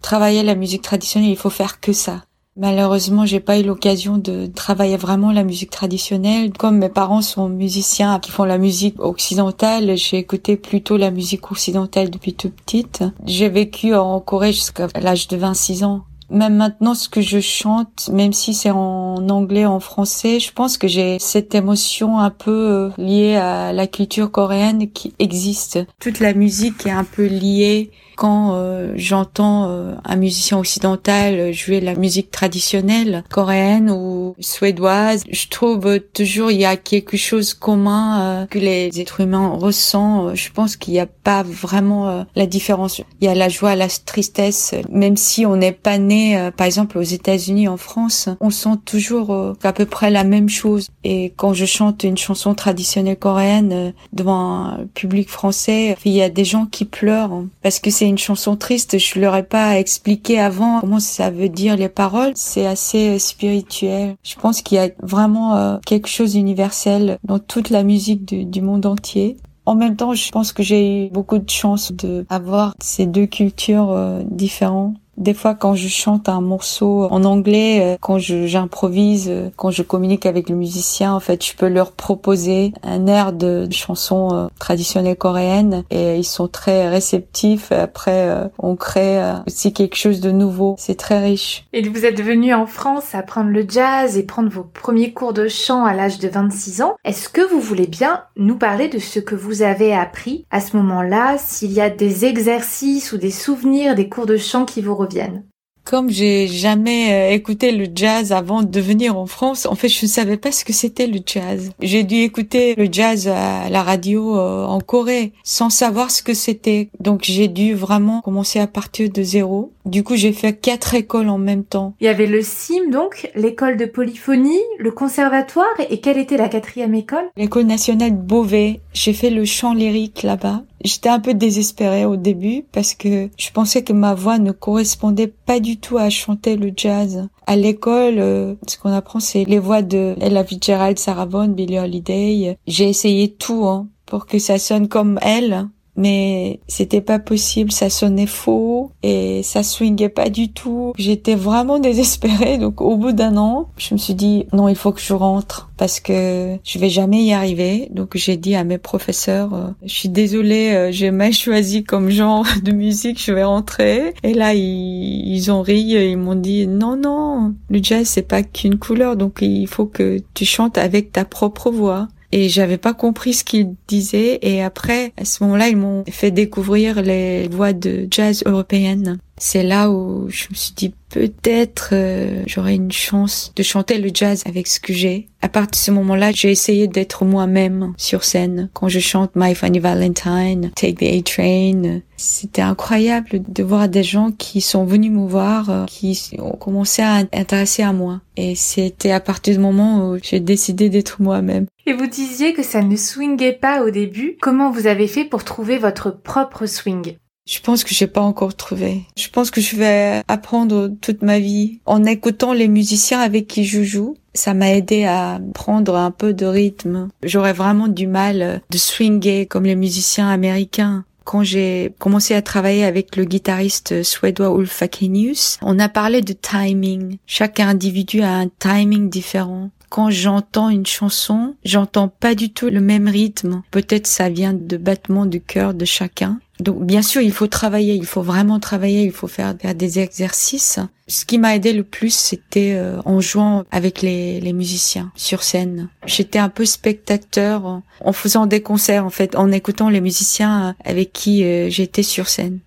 travailler 0.00 0.42
la 0.42 0.54
musique 0.54 0.82
traditionnelle, 0.82 1.30
il 1.30 1.36
faut 1.36 1.50
faire 1.50 1.80
que 1.80 1.92
ça. 1.92 2.22
Malheureusement, 2.56 3.24
j'ai 3.24 3.40
pas 3.40 3.58
eu 3.58 3.62
l'occasion 3.62 4.18
de 4.18 4.44
travailler 4.44 4.98
vraiment 4.98 5.32
la 5.32 5.42
musique 5.42 5.70
traditionnelle. 5.70 6.52
Comme 6.52 6.76
mes 6.76 6.90
parents 6.90 7.22
sont 7.22 7.48
musiciens 7.48 8.20
qui 8.20 8.30
font 8.30 8.44
la 8.44 8.58
musique 8.58 9.00
occidentale, 9.00 9.96
j'ai 9.96 10.18
écouté 10.18 10.56
plutôt 10.56 10.98
la 10.98 11.10
musique 11.10 11.50
occidentale 11.50 12.10
depuis 12.10 12.34
toute 12.34 12.52
petite. 12.52 13.04
J'ai 13.24 13.48
vécu 13.48 13.94
en 13.94 14.20
Corée 14.20 14.52
jusqu'à 14.52 14.88
l'âge 15.00 15.28
de 15.28 15.36
26 15.38 15.84
ans. 15.84 16.02
Même 16.28 16.56
maintenant, 16.56 16.94
ce 16.94 17.08
que 17.08 17.20
je 17.20 17.40
chante, 17.40 18.08
même 18.12 18.32
si 18.32 18.54
c'est 18.54 18.70
en 18.70 19.28
anglais, 19.28 19.66
en 19.66 19.80
français, 19.80 20.40
je 20.40 20.52
pense 20.52 20.78
que 20.78 20.88
j'ai 20.88 21.18
cette 21.20 21.54
émotion 21.54 22.18
un 22.18 22.30
peu 22.30 22.50
euh, 22.50 22.90
liée 22.96 23.36
à 23.36 23.72
la 23.74 23.86
culture 23.86 24.30
coréenne 24.30 24.90
qui 24.90 25.14
existe. 25.18 25.78
Toute 26.00 26.20
la 26.20 26.32
musique 26.32 26.86
est 26.86 26.90
un 26.90 27.04
peu 27.04 27.26
liée 27.26 27.90
quand 28.22 28.54
euh, 28.54 28.92
j'entends 28.94 29.68
euh, 29.68 29.94
un 30.04 30.14
musicien 30.14 30.56
occidental 30.56 31.52
jouer 31.52 31.80
la 31.80 31.96
musique 31.96 32.30
traditionnelle 32.30 33.24
coréenne 33.28 33.90
ou 33.90 34.36
suédoise, 34.38 35.24
je 35.28 35.48
trouve 35.48 35.98
toujours 35.98 36.52
il 36.52 36.60
y 36.60 36.64
a 36.64 36.76
quelque 36.76 37.16
chose 37.16 37.52
commun 37.52 38.46
que 38.48 38.60
les 38.60 39.00
êtres 39.00 39.22
humains 39.22 39.48
ressentent. 39.48 40.36
Je 40.36 40.50
pense 40.52 40.76
qu'il 40.76 40.94
n'y 40.94 41.00
a 41.00 41.06
pas 41.06 41.42
vraiment 41.42 42.24
la 42.36 42.46
différence. 42.46 43.00
Il 43.20 43.24
y 43.24 43.28
a 43.28 43.34
la 43.34 43.48
joie, 43.48 43.74
la 43.74 43.88
tristesse, 43.88 44.72
même 44.88 45.16
si 45.16 45.44
on 45.44 45.56
n'est 45.56 45.72
pas 45.72 45.98
né, 45.98 46.50
par 46.56 46.68
exemple 46.68 46.98
aux 46.98 47.02
États-Unis, 47.02 47.66
en 47.66 47.76
France, 47.76 48.28
on 48.40 48.50
sent 48.50 48.76
toujours 48.84 49.56
à 49.64 49.72
peu 49.72 49.86
près 49.86 50.10
la 50.10 50.22
même 50.22 50.48
chose. 50.48 50.88
Et 51.02 51.32
quand 51.36 51.54
je 51.54 51.66
chante 51.66 52.04
une 52.04 52.18
chanson 52.18 52.54
traditionnelle 52.54 53.18
coréenne 53.18 53.92
devant 54.12 54.66
un 54.66 54.86
public 54.94 55.28
français, 55.28 55.96
il 56.04 56.12
y 56.12 56.22
a 56.22 56.28
des 56.28 56.44
gens 56.44 56.66
qui 56.66 56.84
pleurent 56.84 57.32
hein, 57.32 57.48
parce 57.62 57.80
que 57.80 57.90
c'est 57.90 58.11
une 58.12 58.18
chanson 58.18 58.56
triste. 58.56 58.98
Je 58.98 59.18
leur 59.18 59.34
ai 59.34 59.42
pas 59.42 59.78
expliqué 59.78 60.38
avant 60.38 60.80
comment 60.80 61.00
ça 61.00 61.30
veut 61.30 61.48
dire 61.48 61.76
les 61.76 61.88
paroles? 61.88 62.32
C'est 62.34 62.66
assez 62.66 63.14
euh, 63.14 63.18
spirituel. 63.18 64.16
Je 64.22 64.36
pense 64.36 64.60
qu'il 64.60 64.76
y 64.76 64.80
a 64.80 64.90
vraiment 65.02 65.56
euh, 65.56 65.78
quelque 65.86 66.08
chose 66.08 66.32
d'universel 66.32 67.18
dans 67.24 67.38
toute 67.38 67.70
la 67.70 67.82
musique 67.82 68.24
du, 68.24 68.60
monde 68.60 68.86
entier. 68.86 69.38
En 69.64 69.74
même 69.74 69.96
temps, 69.96 70.12
je 70.12 70.30
pense 70.30 70.52
que 70.52 70.62
j'ai 70.62 71.06
eu 71.06 71.10
beaucoup 71.10 71.38
de 71.38 71.48
chance 71.48 71.92
de 71.92 72.26
avoir 72.28 72.74
ces 72.80 73.06
deux 73.06 73.26
cultures 73.26 73.90
euh, 73.90 74.22
différentes. 74.30 74.94
Des 75.18 75.34
fois, 75.34 75.54
quand 75.54 75.74
je 75.74 75.88
chante 75.88 76.28
un 76.28 76.40
morceau 76.40 77.06
en 77.10 77.24
anglais, 77.24 77.80
euh, 77.82 77.96
quand 78.00 78.18
j'improvise, 78.18 79.28
euh, 79.28 79.50
quand 79.56 79.70
je 79.70 79.82
communique 79.82 80.24
avec 80.24 80.48
le 80.48 80.56
musicien, 80.56 81.14
en 81.14 81.20
fait, 81.20 81.44
je 81.44 81.54
peux 81.54 81.68
leur 81.68 81.92
proposer 81.92 82.72
un 82.82 83.06
air 83.06 83.32
de, 83.32 83.68
chanson 83.70 84.30
euh, 84.32 84.46
traditionnelle 84.58 85.16
coréenne 85.16 85.84
et 85.90 86.16
ils 86.16 86.24
sont 86.24 86.48
très 86.48 86.88
réceptifs. 86.88 87.72
Après, 87.72 88.50
on 88.58 88.76
crée 88.76 89.20
aussi 89.46 89.72
quelque 89.72 89.96
chose 89.96 90.20
de 90.20 90.30
nouveau. 90.30 90.76
C'est 90.78 90.96
très 90.96 91.20
riche. 91.20 91.66
Et 91.72 91.86
vous 91.86 92.04
êtes 92.04 92.20
venu 92.20 92.54
en 92.54 92.66
France 92.66 93.14
apprendre 93.14 93.50
le 93.50 93.64
jazz 93.68 94.16
et 94.16 94.22
prendre 94.22 94.50
vos 94.50 94.62
premiers 94.62 95.12
cours 95.12 95.32
de 95.32 95.48
chant 95.48 95.84
à 95.84 95.94
l'âge 95.94 96.18
de 96.18 96.28
26 96.28 96.82
ans. 96.82 96.96
Est-ce 97.04 97.28
que 97.28 97.40
vous 97.40 97.60
voulez 97.60 97.86
bien 97.86 98.22
nous 98.36 98.56
parler 98.56 98.88
de 98.88 98.98
ce 98.98 99.20
que 99.20 99.34
vous 99.34 99.62
avez 99.62 99.94
appris 99.94 100.44
à 100.50 100.60
ce 100.60 100.76
moment-là, 100.76 101.36
s'il 101.38 101.72
y 101.72 101.80
a 101.80 101.90
des 101.90 102.24
exercices 102.24 103.12
ou 103.12 103.18
des 103.18 103.30
souvenirs 103.30 103.94
des 103.94 104.08
cours 104.08 104.26
de 104.26 104.36
chant 104.36 104.64
qui 104.64 104.82
vous 104.82 104.94
reviennent 105.02 105.44
comme 105.84 106.10
j'ai 106.10 106.46
jamais 106.46 107.12
euh, 107.12 107.34
écouté 107.34 107.72
le 107.72 107.86
jazz 107.94 108.32
avant 108.32 108.62
de 108.62 108.80
venir 108.80 109.18
en 109.18 109.26
France, 109.26 109.66
en 109.66 109.74
fait, 109.74 109.88
je 109.88 110.04
ne 110.04 110.10
savais 110.10 110.36
pas 110.36 110.52
ce 110.52 110.64
que 110.64 110.72
c'était 110.72 111.06
le 111.06 111.20
jazz. 111.24 111.72
J'ai 111.80 112.04
dû 112.04 112.16
écouter 112.16 112.74
le 112.76 112.88
jazz 112.90 113.28
à 113.28 113.68
la 113.68 113.82
radio 113.82 114.38
euh, 114.38 114.64
en 114.64 114.80
Corée 114.80 115.32
sans 115.44 115.70
savoir 115.70 116.10
ce 116.10 116.22
que 116.22 116.34
c'était. 116.34 116.88
Donc, 117.00 117.22
j'ai 117.24 117.48
dû 117.48 117.74
vraiment 117.74 118.20
commencer 118.20 118.60
à 118.60 118.66
partir 118.66 119.10
de 119.10 119.22
zéro. 119.22 119.72
Du 119.84 120.04
coup, 120.04 120.14
j'ai 120.14 120.32
fait 120.32 120.52
quatre 120.52 120.94
écoles 120.94 121.28
en 121.28 121.38
même 121.38 121.64
temps. 121.64 121.94
Il 122.00 122.04
y 122.04 122.08
avait 122.08 122.26
le 122.26 122.42
CIM, 122.42 122.90
donc, 122.90 123.30
l'école 123.34 123.76
de 123.76 123.86
polyphonie, 123.86 124.62
le 124.78 124.92
conservatoire, 124.92 125.66
et 125.90 126.00
quelle 126.00 126.18
était 126.18 126.36
la 126.36 126.48
quatrième 126.48 126.94
école? 126.94 127.24
L'école 127.36 127.64
nationale 127.64 128.12
Beauvais. 128.12 128.80
J'ai 128.92 129.12
fait 129.12 129.30
le 129.30 129.44
chant 129.44 129.74
lyrique 129.74 130.22
là-bas. 130.22 130.62
J'étais 130.84 131.08
un 131.08 131.20
peu 131.20 131.34
désespérée 131.34 132.04
au 132.04 132.16
début 132.16 132.64
parce 132.72 132.94
que 132.94 133.28
je 133.36 133.50
pensais 133.50 133.82
que 133.82 133.92
ma 133.92 134.14
voix 134.14 134.38
ne 134.38 134.52
correspondait 134.52 135.28
pas 135.28 135.60
du 135.60 135.78
tout 135.78 135.98
à 135.98 136.10
chanter 136.10 136.56
le 136.56 136.72
jazz. 136.76 137.28
À 137.46 137.56
l'école, 137.56 138.18
euh, 138.18 138.54
ce 138.66 138.78
qu'on 138.78 138.92
apprend, 138.92 139.20
c'est 139.20 139.44
les 139.44 139.58
voix 139.58 139.82
de 139.82 140.14
Ella 140.20 140.44
Fitzgerald, 140.44 140.98
Sarah 140.98 141.26
Vaughan, 141.26 141.48
Billie 141.48 141.78
Holiday. 141.78 142.56
J'ai 142.66 142.88
essayé 142.88 143.32
tout 143.32 143.64
hein, 143.66 143.88
pour 144.06 144.26
que 144.26 144.38
ça 144.38 144.58
sonne 144.58 144.88
comme 144.88 145.18
elle 145.22 145.68
mais 145.96 146.60
c'était 146.68 147.00
pas 147.00 147.18
possible, 147.18 147.70
ça 147.70 147.90
sonnait 147.90 148.26
faux 148.26 148.92
et 149.02 149.42
ça 149.42 149.62
swingait 149.62 150.08
pas 150.08 150.30
du 150.30 150.52
tout. 150.52 150.92
J'étais 150.96 151.34
vraiment 151.34 151.78
désespérée, 151.78 152.58
donc 152.58 152.80
au 152.80 152.96
bout 152.96 153.12
d'un 153.12 153.36
an, 153.36 153.68
je 153.76 153.94
me 153.94 153.98
suis 153.98 154.14
dit 154.14 154.46
non, 154.52 154.68
il 154.68 154.76
faut 154.76 154.92
que 154.92 155.00
je 155.00 155.12
rentre 155.12 155.70
parce 155.76 156.00
que 156.00 156.56
je 156.64 156.78
vais 156.78 156.88
jamais 156.88 157.22
y 157.22 157.32
arriver. 157.32 157.88
Donc 157.90 158.16
j'ai 158.16 158.36
dit 158.36 158.54
à 158.54 158.64
mes 158.64 158.78
professeurs, 158.78 159.54
euh, 159.54 159.68
je 159.84 159.92
suis 159.92 160.08
désolée, 160.08 160.72
euh, 160.72 160.92
j'ai 160.92 161.10
mal 161.10 161.32
choisi 161.32 161.84
comme 161.84 162.10
genre 162.10 162.46
de 162.62 162.72
musique, 162.72 163.22
je 163.22 163.32
vais 163.32 163.44
rentrer. 163.44 164.14
Et 164.22 164.34
là 164.34 164.54
ils, 164.54 165.34
ils 165.34 165.50
ont 165.50 165.62
ri, 165.62 165.80
ils 165.80 166.16
m'ont 166.16 166.34
dit 166.34 166.66
non 166.66 166.96
non, 166.96 167.54
le 167.68 167.82
jazz 167.82 168.06
c'est 168.06 168.22
pas 168.22 168.42
qu'une 168.42 168.78
couleur, 168.78 169.16
donc 169.16 169.38
il 169.42 169.66
faut 169.66 169.86
que 169.86 170.18
tu 170.34 170.44
chantes 170.44 170.78
avec 170.78 171.12
ta 171.12 171.24
propre 171.24 171.70
voix 171.70 172.08
et 172.32 172.48
j'avais 172.48 172.78
pas 172.78 172.94
compris 172.94 173.34
ce 173.34 173.44
qu'ils 173.44 173.74
disaient 173.86 174.38
et 174.42 174.62
après 174.62 175.12
à 175.16 175.24
ce 175.24 175.44
moment-là 175.44 175.68
ils 175.68 175.76
m'ont 175.76 176.04
fait 176.10 176.30
découvrir 176.30 177.02
les 177.02 177.48
voix 177.48 177.72
de 177.72 178.08
jazz 178.10 178.42
européennes 178.46 179.18
c'est 179.42 179.64
là 179.64 179.90
où 179.90 180.28
je 180.28 180.46
me 180.50 180.54
suis 180.54 180.72
dit 180.72 180.94
peut-être 181.10 181.90
euh, 181.92 182.44
j'aurais 182.46 182.76
une 182.76 182.92
chance 182.92 183.52
de 183.56 183.64
chanter 183.64 183.98
le 183.98 184.08
jazz 184.14 184.44
avec 184.46 184.68
ce 184.68 184.78
que 184.78 184.92
j'ai. 184.92 185.26
À 185.42 185.48
partir 185.48 185.70
de 185.72 185.84
ce 185.84 185.90
moment-là, 185.90 186.30
j'ai 186.30 186.52
essayé 186.52 186.86
d'être 186.86 187.24
moi-même 187.24 187.92
sur 187.96 188.22
scène. 188.22 188.70
Quand 188.72 188.88
je 188.88 189.00
chante 189.00 189.32
My 189.34 189.56
Funny 189.56 189.80
Valentine, 189.80 190.70
Take 190.76 190.94
the 190.94 191.02
A-Train, 191.02 192.02
c'était 192.16 192.62
incroyable 192.62 193.42
de 193.48 193.62
voir 193.64 193.88
des 193.88 194.04
gens 194.04 194.30
qui 194.30 194.60
sont 194.60 194.84
venus 194.84 195.10
me 195.10 195.26
voir, 195.26 195.70
euh, 195.70 195.84
qui 195.86 196.36
ont 196.38 196.56
commencé 196.56 197.02
à 197.02 197.16
intéresser 197.32 197.82
à 197.82 197.92
moi. 197.92 198.20
Et 198.36 198.54
c'était 198.54 199.10
à 199.10 199.18
partir 199.18 199.54
du 199.54 199.60
moment 199.60 200.08
où 200.08 200.18
j'ai 200.22 200.38
décidé 200.38 200.88
d'être 200.88 201.20
moi-même. 201.20 201.66
Et 201.86 201.94
vous 201.94 202.06
disiez 202.06 202.52
que 202.52 202.62
ça 202.62 202.80
ne 202.80 202.94
swingait 202.94 203.54
pas 203.54 203.82
au 203.82 203.90
début. 203.90 204.36
Comment 204.40 204.70
vous 204.70 204.86
avez 204.86 205.08
fait 205.08 205.24
pour 205.24 205.42
trouver 205.42 205.78
votre 205.78 206.12
propre 206.12 206.66
swing? 206.66 207.16
Je 207.46 207.60
pense 207.60 207.84
que 207.84 207.94
j'ai 207.94 208.06
pas 208.06 208.20
encore 208.20 208.54
trouvé. 208.54 209.02
Je 209.16 209.28
pense 209.28 209.50
que 209.50 209.60
je 209.60 209.76
vais 209.76 210.22
apprendre 210.28 210.90
toute 211.00 211.22
ma 211.22 211.38
vie 211.38 211.80
en 211.86 212.04
écoutant 212.04 212.52
les 212.52 212.68
musiciens 212.68 213.20
avec 213.20 213.46
qui 213.48 213.64
je 213.64 213.82
joue. 213.82 214.16
Ça 214.34 214.54
m'a 214.54 214.72
aidé 214.72 215.04
à 215.04 215.40
prendre 215.52 215.96
un 215.96 216.10
peu 216.10 216.32
de 216.32 216.46
rythme. 216.46 217.08
J'aurais 217.22 217.52
vraiment 217.52 217.88
du 217.88 218.06
mal 218.06 218.62
de 218.70 218.78
swinger 218.78 219.46
comme 219.46 219.64
les 219.64 219.74
musiciens 219.74 220.28
américains. 220.28 221.04
Quand 221.24 221.42
j'ai 221.42 221.94
commencé 221.98 222.34
à 222.34 222.42
travailler 222.42 222.84
avec 222.84 223.16
le 223.16 223.24
guitariste 223.24 224.02
suédois 224.02 224.56
Ulf 224.58 224.82
Akenius, 224.82 225.58
on 225.62 225.78
a 225.78 225.88
parlé 225.88 226.20
de 226.20 226.32
timing. 226.32 227.18
Chaque 227.26 227.60
individu 227.60 228.22
a 228.22 228.34
un 228.34 228.48
timing 228.48 229.08
différent 229.08 229.70
quand 229.92 230.08
j'entends 230.08 230.70
une 230.70 230.86
chanson, 230.86 231.54
j'entends 231.66 232.08
pas 232.08 232.34
du 232.34 232.50
tout 232.50 232.70
le 232.70 232.80
même 232.80 233.08
rythme. 233.08 233.60
Peut-être 233.70 234.06
ça 234.06 234.30
vient 234.30 234.54
de 234.54 234.78
battements 234.78 235.26
du 235.26 235.38
cœur 235.42 235.74
de 235.74 235.84
chacun. 235.84 236.40
Donc 236.62 236.84
bien 236.84 237.02
sûr, 237.02 237.20
il 237.22 237.32
faut 237.32 237.48
travailler, 237.48 237.94
il 237.94 238.06
faut 238.06 238.22
vraiment 238.22 238.60
travailler, 238.60 239.02
il 239.02 239.10
faut 239.10 239.26
faire, 239.26 239.54
des 239.54 239.98
exercices. 239.98 240.78
Ce 241.08 241.24
qui 241.24 241.38
m'a 241.38 241.56
aidé 241.56 241.72
le 241.72 241.82
plus, 241.82 242.14
c'était 242.14 242.74
euh, 242.74 243.00
en 243.04 243.20
jouant 243.20 243.64
avec 243.72 244.00
les, 244.00 244.40
les 244.40 244.52
musiciens 244.52 245.10
sur 245.16 245.42
scène. 245.42 245.88
J'étais 246.06 246.38
un 246.38 246.48
peu 246.48 246.64
spectateur 246.64 247.82
en 248.00 248.12
faisant 248.12 248.46
des 248.46 248.62
concerts, 248.62 249.04
en 249.04 249.10
fait, 249.10 249.34
en 249.34 249.50
écoutant 249.50 249.88
les 249.88 250.00
musiciens 250.00 250.76
avec 250.84 251.12
qui 251.12 251.42
euh, 251.42 251.68
j'étais 251.68 252.04
sur 252.04 252.28
scène. 252.28 252.60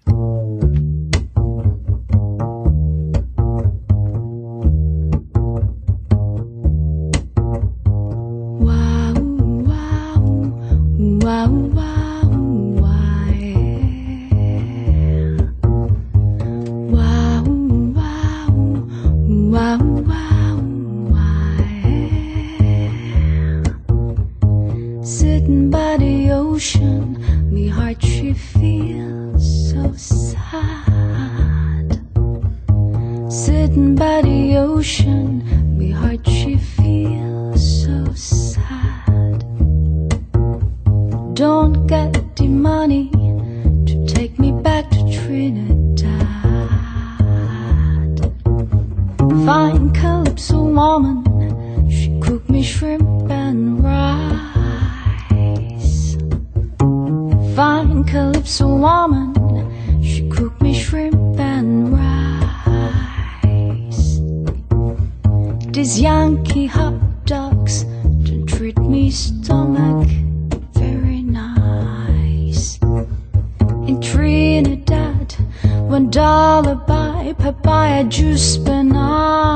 Rice. 53.54 54.18
Fine 57.56 58.04
calypso 58.06 58.68
woman, 58.68 59.34
she 60.04 60.28
cooked 60.30 60.62
me 60.64 60.74
shrimp 60.74 61.40
and 61.40 61.94
rice. 61.94 62.26
These 65.72 66.00
Yankee 66.02 66.66
hot 66.66 67.26
dogs 67.26 67.84
don't 68.24 68.48
treat 68.48 68.80
me 68.80 69.12
stomach 69.12 70.08
very 70.74 71.22
nice. 71.22 72.80
In 73.88 74.02
Trinidad, 74.02 75.34
one 75.88 76.10
dollar 76.10 76.76
by 76.76 77.36
papaya 77.38 78.06
juice 78.06 78.58
banana. 78.58 79.55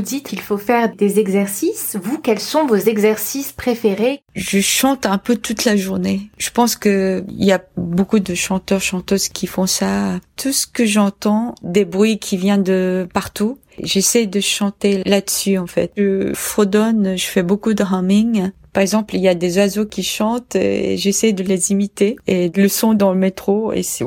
Vous 0.00 0.06
dites 0.06 0.28
qu'il 0.28 0.40
faut 0.40 0.56
faire 0.56 0.96
des 0.96 1.18
exercices. 1.18 1.94
Vous, 2.02 2.16
quels 2.16 2.40
sont 2.40 2.64
vos 2.64 2.74
exercices 2.74 3.52
préférés? 3.52 4.22
Je 4.34 4.58
chante 4.60 5.04
un 5.04 5.18
peu 5.18 5.36
toute 5.36 5.66
la 5.66 5.76
journée. 5.76 6.30
Je 6.38 6.48
pense 6.48 6.74
que 6.74 7.22
il 7.28 7.44
y 7.44 7.52
a 7.52 7.62
beaucoup 7.76 8.18
de 8.18 8.34
chanteurs, 8.34 8.80
chanteuses 8.80 9.28
qui 9.28 9.46
font 9.46 9.66
ça. 9.66 10.18
Tout 10.36 10.52
ce 10.52 10.66
que 10.66 10.86
j'entends, 10.86 11.54
des 11.62 11.84
bruits 11.84 12.18
qui 12.18 12.38
viennent 12.38 12.62
de 12.62 13.06
partout, 13.12 13.58
j'essaie 13.82 14.26
de 14.26 14.40
chanter 14.40 15.02
là-dessus 15.04 15.58
en 15.58 15.66
fait. 15.66 15.92
Je 15.98 16.32
fredonne, 16.32 17.18
je 17.18 17.26
fais 17.26 17.42
beaucoup 17.42 17.74
de 17.74 17.84
humming. 17.84 18.52
Par 18.72 18.82
exemple, 18.82 19.14
il 19.14 19.20
y 19.20 19.28
a 19.28 19.34
des 19.34 19.58
oiseaux 19.58 19.86
qui 19.86 20.02
chantent 20.02 20.56
et 20.56 20.96
j'essaie 20.96 21.32
de 21.32 21.42
les 21.42 21.72
imiter 21.72 22.16
et 22.26 22.50
le 22.54 22.68
son 22.68 22.94
dans 22.94 23.12
le 23.12 23.18
métro 23.18 23.72
et 23.72 23.82
c'est 23.82 24.04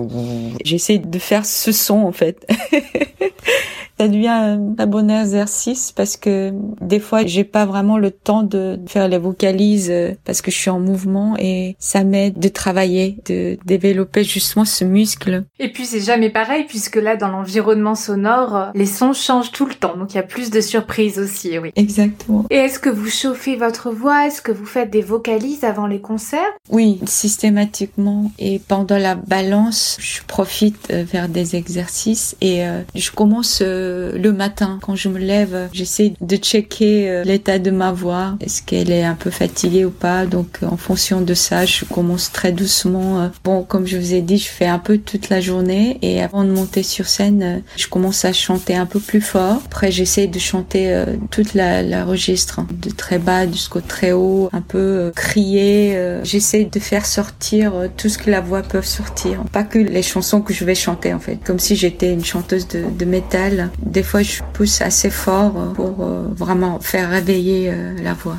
j'essaie 0.64 0.98
de 0.98 1.20
faire 1.20 1.46
ce 1.46 1.72
son 1.72 2.00
en 2.00 2.12
fait. 2.12 2.48
ça 4.00 4.08
devient 4.08 4.28
un, 4.28 4.76
un 4.78 4.88
bon 4.88 5.10
exercice 5.10 5.92
parce 5.92 6.18
que 6.18 6.52
des 6.82 7.00
fois 7.00 7.26
j'ai 7.26 7.44
pas 7.44 7.66
vraiment 7.66 7.98
le 7.98 8.12
temps 8.12 8.44
de 8.44 8.80
faire 8.88 9.08
les 9.08 9.18
vocalises 9.18 9.94
parce 10.26 10.42
que 10.42 10.52
je 10.52 10.58
suis 10.58 10.70
en 10.70 10.80
mouvement 10.80 11.36
et 11.38 11.76
ça 11.80 12.04
m'aide 12.04 12.40
de 12.40 12.48
travailler, 12.48 13.18
de 13.26 13.58
développer 13.66 14.24
justement 14.24 14.66
ce 14.66 14.84
muscle. 14.84 15.44
Et 15.60 15.72
puis 15.72 15.86
c'est 15.86 16.00
jamais 16.00 16.30
pareil 16.30 16.66
puisque 16.68 16.96
là 16.96 17.16
dans 17.16 17.30
l'environnement 17.30 17.96
sonore, 17.96 18.72
les 18.74 18.86
sons 18.86 19.14
changent 19.14 19.52
tout 19.52 19.66
le 19.66 19.76
temps, 19.76 19.96
donc 19.98 20.14
il 20.14 20.18
y 20.18 20.20
a 20.20 20.24
plus 20.24 20.50
de 20.50 20.62
surprises 20.62 21.20
aussi, 21.20 21.58
oui. 21.60 21.72
Exactement. 21.76 22.46
Et 22.50 22.56
est-ce 22.56 22.80
que 22.80 22.90
vous 22.90 23.10
chauffez 23.10 23.56
votre 23.56 23.92
voix? 23.92 24.28
Est-ce 24.28 24.42
que 24.42 24.52
vous 24.54 24.66
faites 24.66 24.90
des 24.90 25.02
vocalises 25.02 25.64
avant 25.64 25.88
les 25.88 26.00
concerts 26.00 26.40
Oui, 26.70 27.00
systématiquement 27.06 28.32
et 28.40 28.60
pendant 28.60 28.98
la 28.98 29.16
balance, 29.16 29.98
je 30.00 30.22
profite 30.26 30.88
euh, 30.92 31.04
vers 31.04 31.30
des 31.30 31.56
exercices 31.56 32.36
et 32.42 32.66
euh, 32.66 32.82
je 32.96 33.12
commence 33.12 33.60
euh, 33.62 34.18
le 34.18 34.32
matin 34.32 34.80
quand 34.82 34.96
je 34.96 35.10
me 35.10 35.20
lève, 35.20 35.70
j'essaie 35.74 36.14
de 36.22 36.36
checker 36.36 37.10
euh, 37.10 37.24
l'état 37.24 37.60
de 37.60 37.72
ma 37.72 37.92
voix, 37.92 38.36
est-ce 38.42 38.62
qu'elle 38.62 38.92
est 38.92 39.04
un 39.04 39.16
peu 39.16 39.30
fatiguée 39.30 39.86
ou 39.86 39.92
pas? 39.92 40.26
Donc 40.26 40.60
en 40.64 40.78
fonction 40.78 41.22
de 41.22 41.34
ça, 41.34 41.66
je 41.66 41.86
commence 41.86 42.32
très 42.32 42.52
doucement. 42.52 43.32
Bon, 43.44 43.64
comme 43.64 43.86
je 43.88 43.98
vous 43.98 44.14
ai 44.14 44.22
dit, 44.22 44.38
je 44.38 44.50
fais 44.50 44.66
un 44.66 44.80
peu 44.80 44.98
toute 44.98 45.30
la 45.30 45.42
journée 45.42 45.98
et 46.02 46.22
avant 46.22 46.44
de 46.44 46.52
monter 46.52 46.84
sur 46.84 47.08
scène, 47.08 47.64
je 47.76 47.88
commence 47.88 48.26
à 48.26 48.34
chanter 48.34 48.76
un 48.76 48.86
peu 48.86 49.00
plus 49.00 49.22
fort. 49.22 49.62
Après, 49.66 49.92
j'essaie 49.92 50.28
de 50.28 50.40
chanter 50.40 51.04
toute 51.32 51.54
la, 51.54 51.82
la 51.82 52.06
registre, 52.06 52.60
hein, 52.60 52.68
de 52.72 52.90
très 52.90 53.20
bas 53.20 53.48
jusqu'au 53.48 53.82
très 53.82 54.12
haut, 54.12 54.43
un 54.52 54.62
peu 54.62 54.78
euh, 54.78 55.12
crier. 55.12 55.96
euh. 55.96 56.24
J'essaie 56.24 56.66
de 56.66 56.80
faire 56.80 57.06
sortir 57.06 57.74
euh, 57.76 57.88
tout 57.96 58.10
ce 58.10 58.18
que 58.18 58.30
la 58.30 58.42
voix 58.42 58.62
peut 58.62 58.82
sortir, 58.82 59.44
pas 59.52 59.64
que 59.64 59.80
les 59.80 60.02
chansons 60.02 60.42
que 60.42 60.54
je 60.54 60.66
vais 60.66 60.76
chanter 60.76 61.14
en 61.14 61.20
fait, 61.20 61.38
comme 61.44 61.60
si 61.60 61.76
j'étais 61.76 62.12
une 62.12 62.26
chanteuse 62.26 62.68
de, 62.68 63.06
métal. 63.06 63.70
Des 63.80 64.02
fois, 64.02 64.22
je 64.22 64.42
pousse 64.54 64.82
assez 64.82 65.10
fort 65.10 65.74
pour 65.76 66.06
vraiment 66.36 66.80
faire 66.80 67.10
réveiller 67.10 67.72
la 68.02 68.14
voix. 68.14 68.38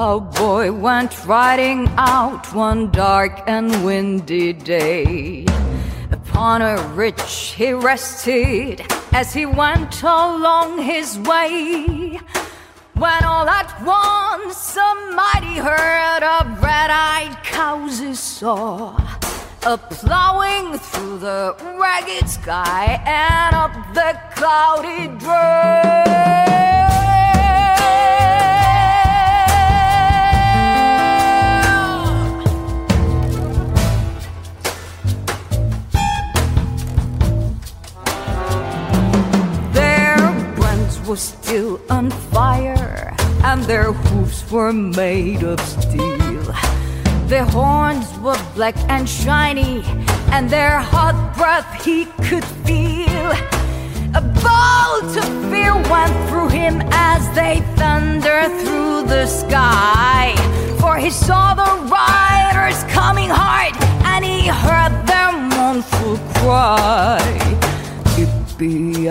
Cowboy 0.00 0.70
went 0.70 1.26
riding 1.26 1.86
out 1.98 2.54
one 2.54 2.90
dark 2.90 3.42
and 3.46 3.84
windy 3.84 4.54
day. 4.54 5.44
Upon 6.10 6.62
a 6.62 6.80
ridge 6.94 7.52
he 7.56 7.72
rested 7.72 8.82
as 9.12 9.34
he 9.34 9.46
went 9.46 10.02
along 10.02 10.78
his 10.78 11.18
way. 11.18 12.18
When 13.00 13.24
all 13.24 13.48
at 13.48 13.82
once 13.82 14.76
a 14.76 14.94
mighty 15.14 15.56
herd 15.56 16.22
of 16.22 16.62
red-eyed 16.62 17.42
cows 17.42 17.98
he 17.98 18.14
saw 18.14 18.94
a 19.64 19.78
plowing 19.78 20.78
through 20.78 21.18
the 21.20 21.56
ragged 21.80 22.28
sky 22.28 23.00
and 23.06 23.56
up 23.56 23.72
the 23.94 24.20
cloudy 24.36 25.08
trail. 25.18 26.10
Their 39.72 40.18
brands 40.56 41.00
were 41.08 41.16
still 41.16 41.80
on 41.88 42.10
fire, 42.10 42.79
and 43.50 43.64
their 43.64 43.92
hoofs 43.92 44.48
were 44.48 44.72
made 44.72 45.42
of 45.42 45.58
steel. 45.58 46.54
Their 47.26 47.44
horns 47.44 48.06
were 48.20 48.38
black 48.54 48.76
and 48.88 49.08
shiny, 49.08 49.82
and 50.30 50.48
their 50.48 50.78
hot 50.78 51.34
breath 51.36 51.84
he 51.84 52.06
could 52.28 52.44
feel. 52.64 53.32
A 54.20 54.22
bolt 54.44 55.16
of 55.22 55.28
fear 55.50 55.74
went 55.90 56.14
through 56.28 56.50
him 56.60 56.80
as 56.92 57.22
they 57.34 57.60
thundered 57.74 58.52
through 58.62 59.02
the 59.14 59.26
sky. 59.26 60.36
For 60.78 60.96
he 60.96 61.10
saw 61.10 61.54
the 61.54 61.72
riders 61.98 62.84
coming 62.84 63.30
hard, 63.30 63.74
and 64.12 64.24
he 64.24 64.46
heard 64.46 64.94
their 65.10 65.32
mournful 65.54 66.18
cry. 66.38 67.18
Yippee-yi-yo. 68.14 69.10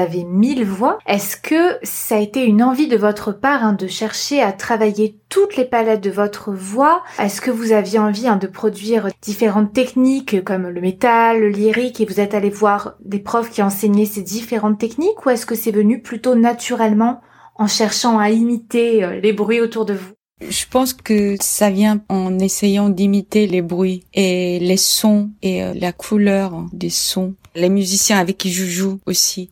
avez 0.00 0.24
mille 0.24 0.64
voix. 0.64 0.98
Est-ce 1.06 1.36
que 1.36 1.78
ça 1.82 2.16
a 2.16 2.20
été 2.20 2.44
une 2.44 2.62
envie 2.62 2.88
de 2.88 2.96
votre 2.96 3.30
part 3.32 3.62
hein, 3.62 3.72
de 3.74 3.86
chercher 3.86 4.42
à 4.42 4.52
travailler 4.52 5.16
toutes 5.28 5.56
les 5.56 5.64
palettes 5.64 6.02
de 6.02 6.10
votre 6.10 6.52
voix? 6.52 7.02
Est-ce 7.20 7.40
que 7.40 7.52
vous 7.52 7.72
aviez 7.72 8.00
envie 8.00 8.26
hein, 8.26 8.36
de 8.36 8.48
produire 8.48 9.08
différentes 9.22 9.72
techniques 9.72 10.42
comme 10.42 10.68
le 10.68 10.80
métal, 10.80 11.40
le 11.40 11.48
lyrique 11.48 12.00
et 12.00 12.06
vous 12.06 12.20
êtes 12.20 12.34
allé 12.34 12.50
voir 12.50 12.94
des 13.04 13.20
profs 13.20 13.50
qui 13.50 13.62
enseignaient 13.62 14.06
ces 14.06 14.22
différentes 14.22 14.78
techniques 14.78 15.24
ou 15.24 15.30
est-ce 15.30 15.46
que 15.46 15.54
c'est 15.54 15.70
venu 15.70 16.02
plutôt 16.02 16.34
naturellement 16.34 17.20
en 17.56 17.66
cherchant 17.66 18.18
à 18.18 18.30
imiter 18.30 19.04
euh, 19.04 19.20
les 19.20 19.32
bruits 19.32 19.60
autour 19.60 19.84
de 19.84 19.94
vous? 19.94 20.12
Je 20.48 20.64
pense 20.70 20.94
que 20.94 21.36
ça 21.40 21.70
vient 21.70 22.00
en 22.08 22.38
essayant 22.38 22.88
d'imiter 22.88 23.46
les 23.46 23.60
bruits 23.60 24.04
et 24.14 24.58
les 24.58 24.78
sons 24.78 25.30
et 25.42 25.62
euh, 25.62 25.74
la 25.74 25.92
couleur 25.92 26.64
des 26.72 26.88
sons. 26.88 27.34
Les 27.54 27.68
musiciens 27.68 28.18
avec 28.18 28.38
qui 28.38 28.50
je 28.50 28.64
joue 28.64 29.00
aussi. 29.06 29.50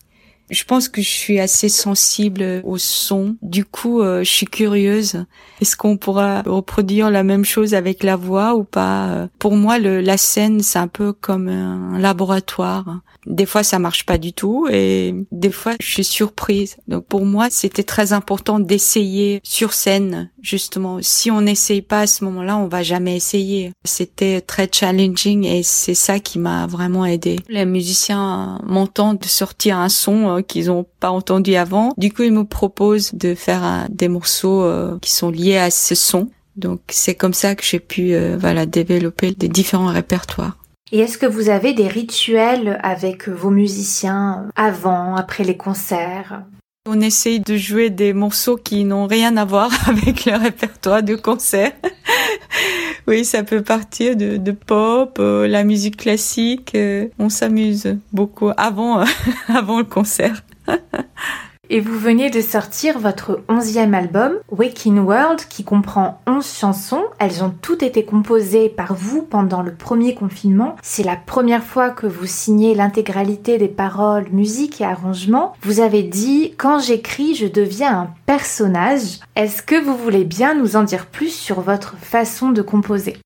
Je 0.50 0.64
pense 0.64 0.88
que 0.88 1.02
je 1.02 1.08
suis 1.08 1.40
assez 1.40 1.68
sensible 1.68 2.62
au 2.64 2.78
son. 2.78 3.36
Du 3.42 3.64
coup, 3.64 4.00
euh, 4.00 4.24
je 4.24 4.30
suis 4.30 4.46
curieuse. 4.46 5.24
Est-ce 5.60 5.76
qu'on 5.76 5.96
pourra 5.96 6.42
reproduire 6.42 7.10
la 7.10 7.22
même 7.22 7.44
chose 7.44 7.74
avec 7.74 8.02
la 8.02 8.16
voix 8.16 8.54
ou 8.54 8.64
pas? 8.64 9.28
Pour 9.38 9.56
moi, 9.56 9.78
la 9.78 10.16
scène, 10.16 10.60
c'est 10.60 10.78
un 10.78 10.88
peu 10.88 11.12
comme 11.12 11.48
un 11.48 11.98
laboratoire. 11.98 13.00
Des 13.26 13.46
fois, 13.46 13.62
ça 13.62 13.78
marche 13.78 14.06
pas 14.06 14.16
du 14.16 14.32
tout 14.32 14.68
et 14.70 15.14
des 15.32 15.50
fois, 15.50 15.74
je 15.80 15.86
suis 15.86 16.04
surprise. 16.04 16.76
Donc, 16.88 17.06
pour 17.06 17.26
moi, 17.26 17.48
c'était 17.50 17.82
très 17.82 18.12
important 18.12 18.58
d'essayer 18.58 19.40
sur 19.42 19.74
scène. 19.74 20.30
Justement. 20.48 20.98
Si 21.02 21.30
on 21.30 21.42
n'essaye 21.42 21.82
pas 21.82 22.00
à 22.00 22.06
ce 22.06 22.24
moment-là, 22.24 22.56
on 22.56 22.66
va 22.66 22.82
jamais 22.82 23.16
essayer. 23.16 23.72
C'était 23.84 24.40
très 24.40 24.68
challenging 24.72 25.44
et 25.44 25.62
c'est 25.62 25.94
ça 25.94 26.18
qui 26.18 26.38
m'a 26.38 26.66
vraiment 26.66 27.04
aidé. 27.04 27.40
Les 27.48 27.64
musiciens 27.64 28.58
m'entendent 28.64 29.18
de 29.18 29.26
sortir 29.26 29.78
un 29.78 29.88
son 29.88 30.28
euh, 30.28 30.40
qu'ils 30.40 30.70
ont 30.70 30.86
pas 31.00 31.10
entendu 31.10 31.54
avant. 31.54 31.92
Du 31.98 32.12
coup, 32.12 32.22
ils 32.22 32.32
me 32.32 32.44
proposent 32.44 33.12
de 33.14 33.34
faire 33.34 33.86
des 33.90 34.08
morceaux 34.08 34.62
euh, 34.62 34.98
qui 35.00 35.12
sont 35.12 35.30
liés 35.30 35.58
à 35.58 35.70
ce 35.70 35.94
son. 35.94 36.30
Donc 36.56 36.80
c'est 36.88 37.14
comme 37.14 37.34
ça 37.34 37.54
que 37.54 37.64
j'ai 37.64 37.78
pu 37.78 38.14
euh, 38.14 38.36
voilà 38.38 38.66
développer 38.66 39.32
des 39.32 39.48
différents 39.48 39.92
répertoires. 39.92 40.56
Et 40.90 41.00
est-ce 41.00 41.18
que 41.18 41.26
vous 41.26 41.50
avez 41.50 41.74
des 41.74 41.86
rituels 41.86 42.80
avec 42.82 43.28
vos 43.28 43.50
musiciens 43.50 44.48
avant, 44.56 45.16
après 45.16 45.44
les 45.44 45.56
concerts? 45.56 46.42
On 46.86 47.00
essaye 47.00 47.40
de 47.40 47.56
jouer 47.56 47.90
des 47.90 48.12
morceaux 48.12 48.56
qui 48.56 48.84
n'ont 48.84 49.06
rien 49.06 49.36
à 49.36 49.44
voir 49.44 49.70
avec 49.88 50.24
le 50.24 50.36
répertoire 50.36 51.02
de 51.02 51.14
concert. 51.14 51.72
oui, 53.06 53.24
ça 53.24 53.42
peut 53.42 53.62
partir 53.62 54.16
de, 54.16 54.52
pop, 54.52 55.18
euh, 55.18 55.46
la 55.46 55.64
musique 55.64 55.98
classique. 55.98 56.72
Euh, 56.74 57.08
on 57.18 57.28
s'amuse 57.28 57.96
beaucoup 58.12 58.50
avant, 58.56 59.04
avant 59.48 59.78
le 59.78 59.84
concert. 59.84 60.42
Et 61.70 61.80
vous 61.80 61.98
veniez 61.98 62.30
de 62.30 62.40
sortir 62.40 62.98
votre 62.98 63.42
onzième 63.46 63.92
album, 63.92 64.32
Waking 64.50 65.00
World, 65.00 65.40
qui 65.50 65.64
comprend 65.64 66.22
onze 66.26 66.50
chansons. 66.50 67.04
Elles 67.18 67.44
ont 67.44 67.52
toutes 67.60 67.82
été 67.82 68.06
composées 68.06 68.70
par 68.70 68.94
vous 68.94 69.20
pendant 69.20 69.60
le 69.60 69.74
premier 69.74 70.14
confinement. 70.14 70.76
C'est 70.82 71.02
la 71.02 71.16
première 71.16 71.62
fois 71.62 71.90
que 71.90 72.06
vous 72.06 72.24
signez 72.24 72.74
l'intégralité 72.74 73.58
des 73.58 73.68
paroles, 73.68 74.28
musique 74.32 74.80
et 74.80 74.86
arrangements. 74.86 75.52
Vous 75.60 75.80
avez 75.80 76.02
dit, 76.02 76.54
quand 76.56 76.78
j'écris, 76.78 77.34
je 77.34 77.46
deviens 77.46 78.00
un 78.00 78.10
personnage. 78.24 79.20
Est-ce 79.36 79.62
que 79.62 79.78
vous 79.78 79.96
voulez 79.96 80.24
bien 80.24 80.54
nous 80.54 80.74
en 80.74 80.84
dire 80.84 81.04
plus 81.04 81.34
sur 81.34 81.60
votre 81.60 81.98
façon 81.98 82.48
de 82.48 82.62
composer? 82.62 83.18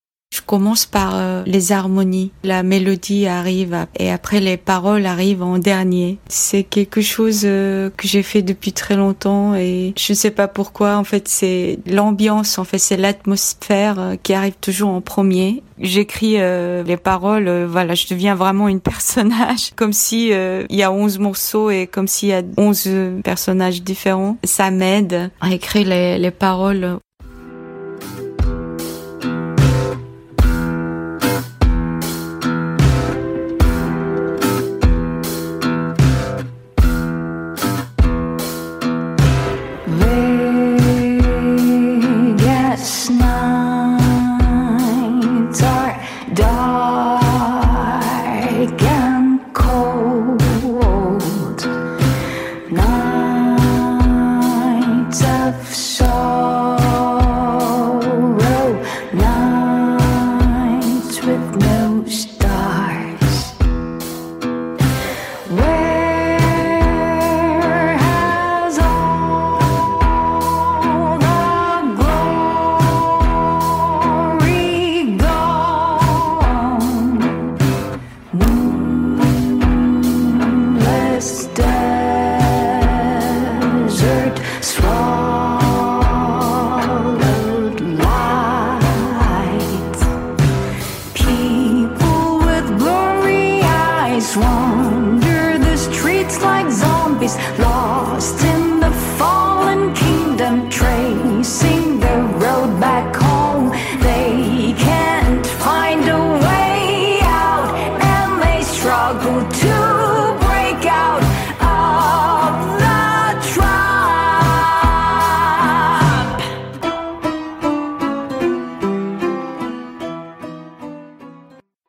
Je 0.42 0.46
commence 0.46 0.86
par 0.86 1.12
euh, 1.14 1.42
les 1.46 1.70
harmonies. 1.70 2.32
La 2.42 2.64
mélodie 2.64 3.26
arrive 3.28 3.86
et 3.96 4.10
après 4.10 4.40
les 4.40 4.56
paroles 4.56 5.06
arrivent 5.06 5.42
en 5.42 5.58
dernier. 5.58 6.18
C'est 6.26 6.64
quelque 6.64 7.00
chose 7.00 7.42
euh, 7.44 7.90
que 7.96 8.08
j'ai 8.08 8.24
fait 8.24 8.42
depuis 8.42 8.72
très 8.72 8.96
longtemps 8.96 9.54
et 9.54 9.94
je 9.96 10.12
ne 10.12 10.16
sais 10.16 10.32
pas 10.32 10.48
pourquoi. 10.48 10.96
En 10.96 11.04
fait, 11.04 11.28
c'est 11.28 11.78
l'ambiance. 11.86 12.58
En 12.58 12.64
fait, 12.64 12.78
c'est 12.78 12.96
l'atmosphère 12.96 14.00
euh, 14.00 14.14
qui 14.20 14.34
arrive 14.34 14.54
toujours 14.60 14.90
en 14.90 15.00
premier. 15.00 15.62
J'écris 15.78 16.36
les 16.36 16.96
paroles. 16.96 17.64
voilà, 17.64 17.94
je 17.94 18.06
deviens 18.08 18.36
vraiment 18.36 18.68
une 18.68 18.80
personnage, 18.92 19.72
comme 19.74 19.92
si 19.92 20.28
il 20.28 20.76
y 20.76 20.82
a 20.82 20.92
11 20.92 21.18
morceaux 21.18 21.70
et 21.70 21.88
comme 21.88 22.06
s'il 22.06 22.28
y 22.28 22.34
a 22.34 22.42
11 22.56 22.88
personnages 23.24 23.82
différents. 23.82 24.36
Ça 24.44 24.70
m'aide 24.70 25.30
à 25.40 25.50
écrire 25.50 25.88
les, 25.88 26.18
les 26.18 26.30
paroles 26.30 26.98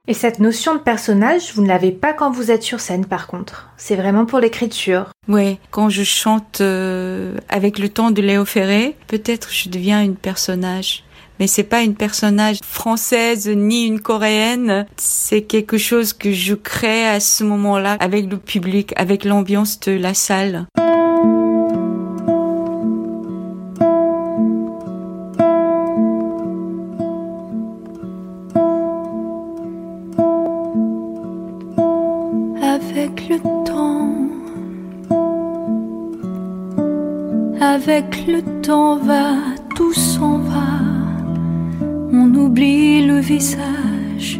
Et 0.05 0.13
cette 0.13 0.39
notion 0.39 0.75
de 0.75 0.81
personnage, 0.81 1.53
vous 1.55 1.63
ne 1.63 1.69
l'avez 1.69 1.93
pas 1.93 2.11
quand 2.11 2.29
vous 2.29 2.51
êtes 2.51 2.61
sur 2.61 2.81
scène 2.81 3.05
par 3.05 3.25
contre. 3.25 3.69
C'est 3.77 3.95
vraiment 3.95 4.25
pour 4.25 4.39
l'écriture. 4.39 5.05
Oui, 5.29 5.59
quand 5.71 5.87
je 5.87 6.03
chante 6.03 6.59
euh, 6.59 7.37
avec 7.47 7.79
le 7.79 7.87
temps 7.87 8.11
de 8.11 8.21
Léo 8.21 8.43
Ferré, 8.43 8.97
peut-être 9.07 9.47
je 9.53 9.69
deviens 9.69 10.03
une 10.03 10.17
personnage. 10.17 11.05
Mais 11.39 11.47
c'est 11.47 11.63
pas 11.63 11.83
une 11.83 11.95
personnage 11.95 12.59
française 12.65 13.47
ni 13.47 13.85
une 13.85 14.01
coréenne. 14.01 14.85
C'est 14.97 15.43
quelque 15.43 15.77
chose 15.77 16.11
que 16.11 16.33
je 16.33 16.53
crée 16.53 17.07
à 17.07 17.21
ce 17.21 17.45
moment-là 17.45 17.95
avec 18.01 18.29
le 18.29 18.37
public, 18.37 18.93
avec 18.97 19.23
l'ambiance 19.23 19.79
de 19.79 19.93
la 19.93 20.13
salle. 20.13 20.67
Avec 37.73 38.27
le 38.27 38.43
temps 38.61 38.97
va, 38.97 39.33
tout 39.75 39.93
s'en 39.93 40.37
va. 40.37 40.73
On 42.11 42.31
oublie 42.35 43.03
le 43.03 43.17
visage 43.17 44.39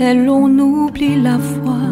et 0.00 0.14
l'on 0.14 0.48
oublie 0.58 1.20
la 1.20 1.36
voix. 1.36 1.90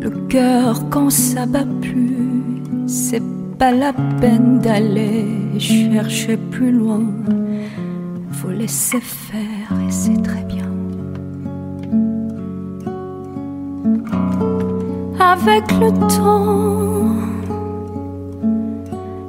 Le 0.00 0.10
cœur 0.26 0.88
quand 0.90 1.10
ça 1.10 1.46
bat 1.46 1.64
plus, 1.80 2.60
c'est 2.88 3.22
pas 3.56 3.70
la 3.70 3.92
peine 4.20 4.58
d'aller 4.58 5.60
chercher 5.60 6.36
plus 6.36 6.72
loin. 6.72 7.04
Faut 8.32 8.50
laisser 8.50 9.00
faire 9.00 9.70
et 9.86 9.92
c'est 9.92 10.22
très 10.24 10.42
bien. 10.42 10.72
Avec 15.20 15.70
le 15.78 15.92
temps 16.16 16.85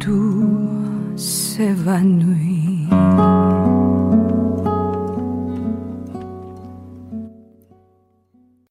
tout 0.00 1.16
s'évanouit. 1.16 2.86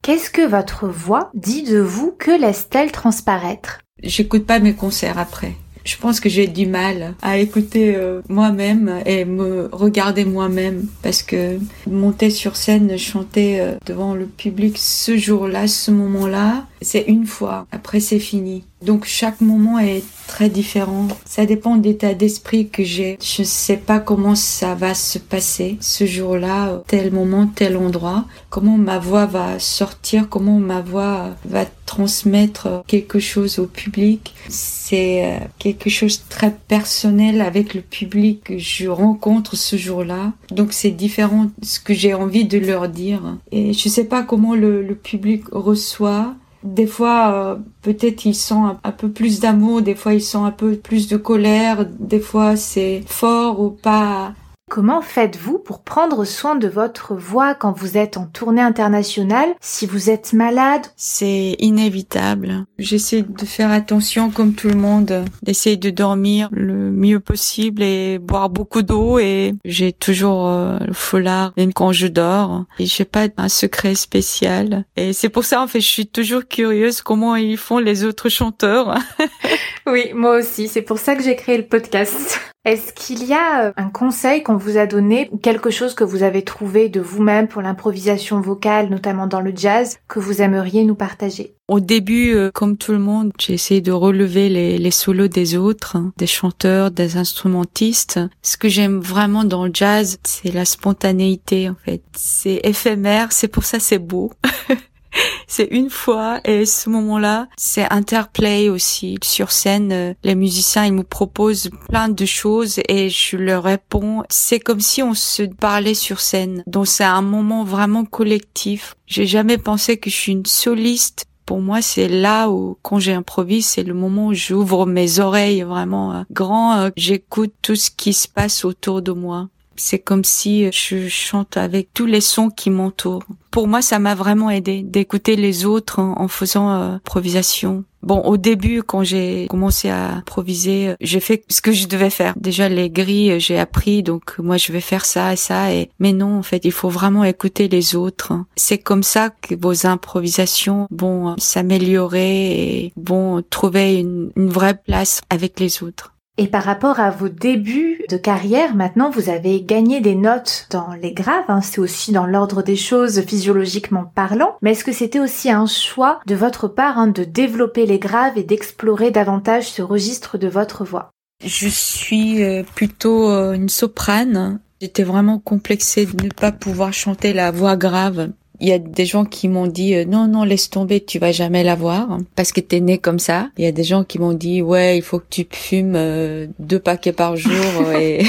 Qu'est-ce 0.02 0.30
que 0.30 0.48
votre 0.48 0.88
voix 0.88 1.32
dit 1.34 1.64
de 1.64 1.80
vous 1.80 2.12
Que 2.18 2.40
laisse-t-elle 2.40 2.92
transparaître? 2.92 3.80
J'écoute 4.04 4.46
pas 4.46 4.60
mes 4.60 4.74
concerts 4.76 5.18
après 5.18 5.56
je 5.86 5.98
pense 5.98 6.20
que 6.20 6.30
j'ai 6.30 6.48
du 6.48 6.66
mal 6.66 7.14
à 7.22 7.38
écouter 7.38 7.96
euh, 7.96 8.22
moi-même 8.28 9.02
et 9.06 9.24
me 9.24 9.70
regarder 9.72 10.26
moi-même 10.26 10.88
parce 11.02 11.24
que 11.24 11.60
monter 11.88 12.30
sur 12.32 12.58
scène, 12.58 12.98
chanter 12.98 13.62
euh, 13.62 13.76
devant 13.86 14.16
le 14.16 14.26
public 14.26 14.78
ce 14.78 15.16
jour-là, 15.16 15.68
ce 15.68 15.92
moment-là, 15.92 16.66
c'est 16.82 17.04
une 17.08 17.26
fois. 17.26 17.68
Après, 17.72 18.00
c'est 18.00 18.20
fini. 18.20 18.64
Donc 18.82 19.06
chaque 19.06 19.42
moment 19.42 19.80
est 19.80 20.04
très 20.28 20.50
différent. 20.50 21.08
Ça 21.26 21.46
dépend 21.46 21.76
d'état 21.76 22.14
d'esprit 22.14 22.68
que 22.70 22.84
j'ai. 22.84 23.18
Je 23.22 23.42
ne 23.42 23.48
sais 23.48 23.78
pas 23.78 24.00
comment 24.00 24.36
ça 24.36 24.76
va 24.76 24.94
se 24.94 25.18
passer 25.18 25.78
ce 25.80 26.06
jour-là, 26.06 26.84
tel 26.88 27.12
moment, 27.12 27.48
tel 27.48 27.78
endroit. 27.78 28.26
Comment 28.50 28.78
ma 28.78 29.00
voix 29.00 29.26
va 29.26 29.60
sortir, 29.60 30.30
comment 30.30 30.60
ma 30.60 30.82
voix 30.82 31.36
va 31.46 31.66
transmettre 31.86 32.84
quelque 32.88 33.20
chose 33.20 33.60
au 33.60 33.66
public. 33.68 34.34
C'est 34.50 35.26
euh, 35.26 35.38
quelque 35.60 35.90
chose 35.90 36.20
de 36.20 36.30
très 36.30 36.52
personnel 36.52 37.42
avec 37.42 37.74
le 37.74 37.82
public 37.82 38.44
que 38.46 38.58
je 38.58 38.88
rencontre 38.88 39.56
ce 39.56 39.78
jour-là. 39.78 40.34
Donc 40.52 40.74
c'est 40.74 40.92
différent 40.92 41.46
de 41.58 41.66
ce 41.66 41.80
que 41.80 41.94
j'ai 41.94 42.14
envie 42.14 42.46
de 42.46 42.58
leur 42.58 42.90
dire. 42.90 43.38
Et 43.52 43.74
je 43.74 43.88
ne 43.88 43.94
sais 43.94 44.06
pas 44.06 44.24
comment 44.24 44.56
le, 44.56 44.82
le 44.82 44.96
public 44.96 45.44
reçoit 45.52 46.34
des 46.66 46.88
fois, 46.88 47.32
euh, 47.34 47.56
peut-être 47.84 48.26
ils 48.26 48.36
sont 48.36 48.76
un, 48.84 48.92
peu 48.92 49.10
plus 49.10 49.40
d'amour, 49.40 49.82
des 49.82 49.96
fois 49.96 50.14
ils 50.14 50.22
sont 50.22 50.46
un 50.46 50.52
peu 50.52 50.76
plus 50.76 51.08
de 51.08 51.16
colère, 51.16 51.86
des 52.00 52.20
fois 52.20 52.56
c'est 52.56 53.04
fort 53.06 53.62
ou 53.62 53.70
pas 53.70 54.34
Comment 54.68 55.02
faites-vous 55.02 55.60
pour 55.60 55.84
prendre 55.84 56.26
soin 56.26 56.56
de 56.56 56.68
votre 56.68 57.14
voix 57.14 57.54
quand 57.54 57.72
vous 57.72 57.98
êtes 57.98 58.18
en 58.18 58.26
tournée 58.26 58.64
internationale 58.64 59.50
Si 59.62 59.86
vous 59.86 60.10
êtes 60.10 60.34
malade? 60.34 60.82
C'est 60.98 61.56
inévitable. 61.60 62.66
J'essaie 62.80 63.22
de 63.22 63.46
faire 63.46 63.70
attention 63.70 64.32
comme 64.32 64.54
tout 64.54 64.68
le 64.68 64.76
monde, 64.76 65.26
d'essayer 65.44 65.78
de 65.78 65.92
dormir 65.92 66.50
le 66.52 66.92
mieux 66.92 67.20
possible 67.20 67.84
et 67.84 68.18
boire 68.18 68.50
beaucoup 68.50 68.82
d'eau 68.82 69.20
et 69.20 69.54
j'ai 69.66 69.94
toujours 69.94 70.48
euh, 70.48 70.80
le 70.80 70.94
foulard 70.94 71.54
même 71.58 71.72
quand 71.72 71.92
je 71.92 72.08
dors. 72.08 72.66
Et 72.80 72.88
j'ai 72.88 73.06
pas 73.06 73.28
un 73.38 73.50
secret 73.50 73.94
spécial. 73.94 74.84
Et 74.98 75.14
c'est 75.14 75.30
pour 75.30 75.46
ça 75.46 75.62
en 75.62 75.68
fait 75.68 75.80
je 75.80 75.88
suis 75.88 76.08
toujours 76.08 76.48
curieuse 76.48 77.04
comment 77.04 77.36
ils 77.36 77.58
font 77.58 77.78
les 77.78 78.04
autres 78.04 78.30
chanteurs. 78.30 78.98
oui, 79.86 80.12
moi 80.16 80.38
aussi. 80.40 80.68
C'est 80.68 80.82
pour 80.82 80.98
ça 80.98 81.16
que 81.16 81.22
j'ai 81.22 81.36
créé 81.36 81.56
le 81.56 81.68
podcast. 81.68 82.40
Est-ce 82.66 82.94
qu'il 82.94 83.24
y 83.24 83.34
a 83.34 83.66
euh, 83.66 83.74
un 83.78 83.90
conseil 83.90 84.42
qu'on 84.42 84.58
vous 84.58 84.78
a 84.78 84.88
donné 84.88 85.30
ou 85.32 85.38
quelque 85.38 85.70
chose 85.70 85.94
que 85.94 86.04
vous 86.04 86.24
avez 86.24 86.42
trouvé 86.42 86.90
de 86.90 87.00
vous-même 87.00 87.48
pour 87.48 87.62
l'improvisation 87.62 88.42
vocale, 88.42 88.90
notamment 88.90 89.28
dans 89.28 89.40
le 89.40 89.54
jazz, 89.56 90.00
que 90.08 90.20
vous 90.20 90.42
aimeriez 90.42 90.84
nous 90.84 90.96
partager? 90.96 91.54
Au 91.68 91.80
début, 91.80 92.34
euh, 92.34 92.50
comme 92.52 92.76
tout 92.76 92.92
le 92.92 92.98
monde, 92.98 93.32
j'ai 93.40 93.54
essayé 93.54 93.82
de 93.82 93.92
relever 93.92 94.50
les, 94.50 94.92
solos 94.92 95.28
des 95.28 95.56
autres, 95.56 95.96
hein, 95.96 96.12
des 96.18 96.26
chanteurs, 96.26 96.90
des 96.90 97.18
instrumentistes. 97.18 98.20
Ce 98.42 98.58
que 98.58 98.68
j'aime 98.68 99.00
vraiment 99.00 99.44
dans 99.44 99.66
le 99.66 99.72
jazz, 99.72 100.18
c'est 100.24 100.52
la 100.52 100.66
spontanéité 100.66 101.70
en 101.70 101.76
fait. 101.76 102.02
C'est 102.16 102.62
éphémère, 102.64 103.32
c'est 103.32 103.48
pour 103.48 103.64
ça 103.64 103.80
c'est 103.80 104.00
beau. 104.00 104.32
c'est 105.48 105.68
une 105.72 105.90
fois 105.90 106.40
et 106.46 106.66
ce 106.66 106.90
moment-là, 106.90 107.48
c'est 107.58 107.92
interplay 107.92 108.70
aussi. 108.70 109.18
Sur 109.24 109.52
scène, 109.52 109.92
euh, 109.92 110.14
les 110.24 110.36
musiciens, 110.36 110.86
ils 110.86 110.94
me 110.94 111.04
proposent 111.04 111.70
plein 111.90 112.10
de 112.10 112.26
choses 112.26 112.80
et 112.88 113.10
je 113.10 113.38
leur 113.38 113.64
réponds. 113.64 114.24
C'est 114.30 114.60
comme 114.60 114.82
si 114.82 115.04
on 115.04 115.14
se 115.14 115.44
parlait 115.44 115.94
sur 115.94 116.20
scène. 116.20 116.64
Donc 116.68 116.88
c'est 116.88 117.04
un 117.04 117.22
moment 117.22 117.64
vraiment 117.64 118.06
collectif. 118.06 118.96
J'ai 119.08 119.26
jamais 119.26 119.58
pensé 119.58 119.98
que 119.98 120.10
je 120.10 120.16
suis 120.16 120.32
une 120.32 120.46
soliste 120.46 121.26
pour 121.46 121.62
moi, 121.62 121.82
c'est 121.82 122.08
là 122.08 122.50
où, 122.50 122.78
quand 122.82 123.00
j'improvise, 123.00 123.68
c'est 123.68 123.84
le 123.84 123.94
moment 123.94 124.28
où 124.28 124.34
j'ouvre 124.34 124.88
mes 124.88 125.20
oreilles 125.20 125.62
vraiment 125.62 126.14
euh, 126.14 126.24
grand, 126.32 126.78
euh, 126.78 126.90
j'écoute 126.98 127.54
tout 127.62 127.76
ce 127.76 127.92
qui 127.92 128.14
se 128.14 128.28
passe 128.28 128.66
autour 128.66 129.04
de 129.04 129.12
moi. 129.12 129.50
C'est 129.76 130.00
comme 130.00 130.24
si 130.24 130.72
je 130.72 131.08
chante 131.08 131.58
avec 131.58 131.90
tous 131.94 132.06
les 132.06 132.22
sons 132.22 132.50
qui 132.50 132.70
m'entourent. 132.70 133.24
Pour 133.52 133.68
moi, 133.68 133.82
ça 133.82 134.00
m'a 134.00 134.16
vraiment 134.16 134.50
aidé 134.50 134.82
d'écouter 134.84 135.36
les 135.36 135.66
autres 135.66 136.00
en, 136.00 136.28
faisant 136.28 136.72
euh, 136.72 136.96
improvisation. 136.96 137.86
Bon, 138.04 138.20
au 138.22 138.38
début, 138.38 138.84
quand 138.84 139.04
j'ai 139.04 139.48
commencé 139.50 139.90
à 139.90 140.16
improviser, 140.18 140.96
j'ai 141.00 141.22
fait 141.22 141.44
ce 141.50 141.62
que 141.62 141.72
je 141.72 141.88
devais 141.88 142.10
faire. 142.10 142.34
Déjà, 142.38 142.68
les 142.68 142.90
grilles, 142.90 143.40
j'ai 143.40 143.58
appris, 143.58 144.04
donc 144.04 144.38
moi, 144.40 144.58
je 144.58 144.72
vais 144.74 144.82
faire 144.82 145.06
ça 145.06 145.34
et 145.34 145.38
ça. 145.38 145.74
Et 145.74 145.90
mais 146.00 146.14
non, 146.14 146.38
en 146.38 146.44
fait, 146.44 146.66
il 146.66 146.72
faut 146.72 146.90
vraiment 146.90 147.24
écouter 147.24 147.68
les 147.68 147.96
autres. 147.96 148.34
C'est 148.58 148.78
comme 148.78 149.04
ça 149.04 149.30
que 149.30 149.56
vos 149.56 149.88
improvisations 149.88 150.88
vont 150.92 151.36
s'améliorer 151.38 152.52
et 152.52 152.94
vont 152.98 153.42
trouver 153.50 153.96
une 153.96 154.32
vraie 154.36 154.78
place 154.78 155.22
avec 155.30 155.60
les 155.60 155.82
autres. 155.82 156.15
Et 156.38 156.48
par 156.48 156.64
rapport 156.64 157.00
à 157.00 157.12
vos 157.12 157.30
débuts 157.30 158.04
de 158.10 158.18
carrière, 158.18 158.76
maintenant 158.76 159.10
vous 159.10 159.30
avez 159.30 159.62
gagné 159.62 160.02
des 160.02 160.16
notes 160.16 160.68
dans 160.70 160.94
les 161.02 161.14
graves, 161.14 161.46
hein, 161.48 161.62
c'est 161.62 161.80
aussi 161.80 162.12
dans 162.12 162.26
l'ordre 162.26 162.62
des 162.62 162.76
choses 162.76 163.22
physiologiquement 163.22 164.12
parlant, 164.16 164.58
mais 164.62 164.72
est-ce 164.72 164.84
que 164.84 164.92
c'était 164.92 165.22
aussi 165.22 165.50
un 165.50 165.66
choix 165.66 166.20
de 166.26 166.36
votre 166.36 166.68
part 166.68 167.00
hein, 167.00 167.08
de 167.08 167.24
développer 167.24 167.86
les 167.86 168.00
graves 168.00 168.38
et 168.38 168.44
d'explorer 168.44 169.12
davantage 169.12 169.72
ce 169.72 169.82
registre 169.82 170.38
de 170.38 170.50
votre 170.50 170.84
voix? 170.84 171.10
Je 171.42 171.70
suis 171.70 172.44
euh, 172.44 172.64
plutôt 172.64 173.30
euh, 173.30 173.54
une 173.54 173.70
soprane. 173.70 174.60
J'étais 174.82 175.04
vraiment 175.04 175.40
complexée 175.40 176.06
de 176.06 176.22
ne 176.22 176.30
pas 176.30 176.52
pouvoir 176.52 176.92
chanter 176.92 177.32
la 177.32 177.52
voix 177.52 177.78
grave 177.78 178.32
il 178.60 178.68
y 178.68 178.72
a 178.72 178.80
des 178.80 179.06
gens 179.06 179.26
qui 179.26 179.48
m'ont 179.48 179.68
dit 179.68 179.96
euh, 179.96 180.06
non 180.06 180.28
non 180.28 180.44
laisse 180.44 180.70
tomber 180.70 181.02
tu 181.02 181.20
vas 181.20 181.32
jamais 181.32 181.64
l'avoir 181.64 182.18
parce 182.36 182.52
que 182.52 182.62
t'es 182.62 182.80
né 182.80 182.98
comme 182.98 183.20
ça. 183.20 183.50
Il 183.58 183.64
y 183.64 183.68
a 183.68 183.72
des 183.72 183.84
gens 183.84 184.04
qui 184.04 184.20
m'ont 184.20 184.34
dit 184.34 184.62
ouais 184.62 184.98
il 184.98 185.02
faut 185.02 185.20
que 185.20 185.26
tu 185.30 185.48
fumes 185.50 185.96
euh, 185.96 186.48
deux 186.60 186.80
paquets 186.80 187.14
par 187.14 187.36
jour 187.36 187.92
et 188.00 188.24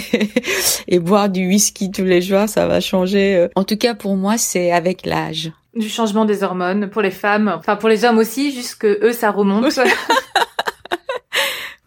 et 0.88 0.98
boire 0.98 1.28
du 1.28 1.46
whisky 1.46 1.90
tous 1.90 2.04
les 2.04 2.22
jours 2.22 2.48
ça 2.48 2.66
va 2.66 2.80
changer. 2.80 3.48
En 3.54 3.64
tout 3.64 3.76
cas 3.76 3.94
pour 3.94 4.16
moi 4.16 4.38
c'est 4.38 4.72
avec 4.72 5.06
l'âge. 5.06 5.52
Du 5.74 5.88
changement 5.88 6.24
des 6.24 6.42
hormones 6.42 6.88
pour 6.88 7.02
les 7.02 7.10
femmes, 7.10 7.52
enfin 7.58 7.76
pour 7.76 7.90
les 7.90 8.04
hommes 8.06 8.16
aussi, 8.16 8.50
juste 8.50 8.76
que 8.76 8.98
eux 9.04 9.12
ça 9.12 9.30
remonte. 9.30 9.78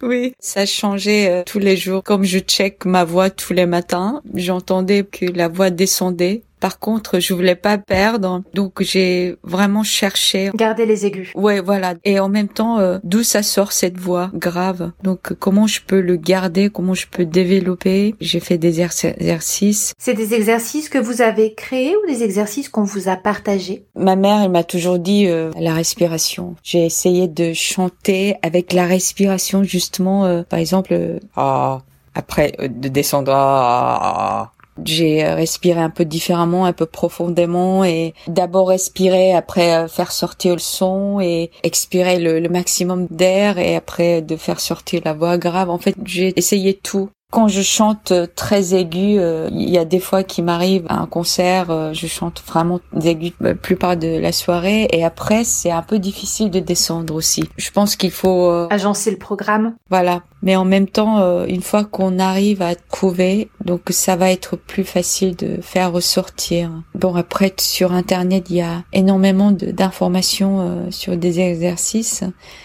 Oui, 0.01 0.33
ça 0.39 0.65
changeait 0.65 1.29
euh, 1.29 1.43
tous 1.45 1.59
les 1.59 1.75
jours. 1.75 2.03
Comme 2.03 2.23
je 2.23 2.39
check 2.39 2.85
ma 2.85 3.03
voix 3.03 3.29
tous 3.29 3.53
les 3.53 3.65
matins, 3.65 4.21
j'entendais 4.33 5.03
que 5.03 5.25
la 5.25 5.49
voix 5.49 5.69
descendait 5.71 6.43
par 6.59 6.79
contre, 6.79 7.19
je 7.19 7.33
voulais 7.33 7.55
pas 7.55 7.77
perdre, 7.77 8.43
donc 8.53 8.81
j'ai 8.81 9.37
vraiment 9.43 9.83
cherché. 9.83 10.51
Garder 10.55 10.85
les 10.85 11.05
aigus. 11.05 11.31
Ouais, 11.35 11.61
voilà. 11.61 11.93
Et 12.03 12.19
en 12.19 12.29
même 12.29 12.49
temps, 12.49 12.79
euh, 12.79 12.99
d'où 13.03 13.23
ça 13.23 13.43
sort 13.43 13.71
cette 13.71 13.97
voix 13.97 14.29
grave? 14.33 14.91
Donc, 15.03 15.33
comment 15.39 15.67
je 15.67 15.81
peux 15.85 16.01
le 16.01 16.15
garder? 16.17 16.69
Comment 16.69 16.93
je 16.93 17.07
peux 17.07 17.25
développer? 17.25 18.15
J'ai 18.19 18.39
fait 18.39 18.57
des 18.57 18.81
exercices. 18.81 19.93
C'est 19.97 20.13
des 20.13 20.33
exercices 20.33 20.89
que 20.89 20.97
vous 20.97 21.21
avez 21.21 21.53
créés 21.53 21.95
ou 21.95 22.07
des 22.07 22.23
exercices 22.23 22.69
qu'on 22.69 22.83
vous 22.83 23.07
a 23.07 23.15
partagés? 23.15 23.85
Ma 23.95 24.15
mère, 24.15 24.41
elle 24.43 24.51
m'a 24.51 24.63
toujours 24.63 24.99
dit 24.99 25.27
euh, 25.27 25.51
la 25.59 25.73
respiration. 25.73 26.55
J'ai 26.63 26.85
essayé 26.85 27.27
de 27.27 27.53
chanter 27.53 28.35
avec 28.41 28.73
la 28.73 28.85
respiration, 28.85 29.63
justement. 29.63 30.25
Euh, 30.25 30.43
par 30.43 30.59
exemple, 30.59 31.19
ah, 31.35 31.79
après 32.15 32.53
de 32.59 32.89
descendre. 32.89 33.31
Ah, 33.33 34.51
j'ai 34.85 35.23
respiré 35.23 35.79
un 35.79 35.89
peu 35.89 36.05
différemment, 36.05 36.65
un 36.65 36.73
peu 36.73 36.85
profondément 36.85 37.83
et 37.83 38.13
d'abord 38.27 38.69
respirer, 38.69 39.33
après 39.33 39.75
euh, 39.75 39.87
faire 39.87 40.11
sortir 40.11 40.53
le 40.53 40.59
son 40.59 41.19
et 41.19 41.51
expirer 41.63 42.19
le, 42.19 42.39
le 42.39 42.49
maximum 42.49 43.07
d'air 43.09 43.57
et 43.57 43.75
après 43.75 44.21
de 44.21 44.35
faire 44.35 44.59
sortir 44.59 45.01
la 45.05 45.13
voix 45.13 45.37
grave. 45.37 45.69
En 45.69 45.77
fait, 45.77 45.95
j'ai 46.05 46.33
essayé 46.37 46.73
tout 46.73 47.09
quand 47.31 47.47
je 47.47 47.61
chante 47.61 48.11
très 48.35 48.73
aigu, 48.73 49.19
euh, 49.19 49.49
il 49.51 49.69
y 49.69 49.77
a 49.77 49.85
des 49.85 49.99
fois 49.99 50.23
qui 50.23 50.41
m'arrive 50.41 50.85
à 50.89 50.99
un 50.99 51.05
concert, 51.05 51.69
euh, 51.69 51.93
je 51.93 52.07
chante 52.07 52.41
vraiment 52.47 52.79
aigu 53.03 53.33
la 53.39 53.53
plupart 53.53 53.97
de 53.97 54.17
la 54.17 54.31
soirée 54.31 54.87
et 54.91 55.03
après 55.03 55.43
c'est 55.43 55.69
un 55.69 55.83
peu 55.83 55.99
difficile 55.99 56.49
de 56.49 56.59
descendre 56.59 57.13
aussi. 57.13 57.43
Je 57.57 57.69
pense 57.69 57.95
qu'il 57.95 58.09
faut 58.09 58.49
euh, 58.49 58.67
agencer 58.71 59.11
le 59.11 59.17
programme. 59.17 59.75
Voilà, 59.91 60.23
mais 60.41 60.55
en 60.55 60.65
même 60.65 60.87
temps 60.87 61.45
une 61.45 61.61
fois 61.61 61.83
qu'on 61.83 62.17
arrive 62.17 62.63
à 62.63 62.73
trouver, 62.73 63.49
donc 63.63 63.81
ça 63.91 64.15
va 64.15 64.31
être 64.31 64.55
plus 64.55 64.83
facile 64.83 65.35
de 65.35 65.61
faire 65.61 65.91
ressortir. 65.91 66.71
Bon 66.95 67.15
après 67.15 67.53
sur 67.59 67.93
internet, 67.93 68.45
il 68.49 68.55
y 68.55 68.61
a 68.61 68.83
énormément 68.91 69.51
d'informations 69.51 70.87
sur 70.89 71.15
des 71.15 71.39
exercices. 71.39 72.23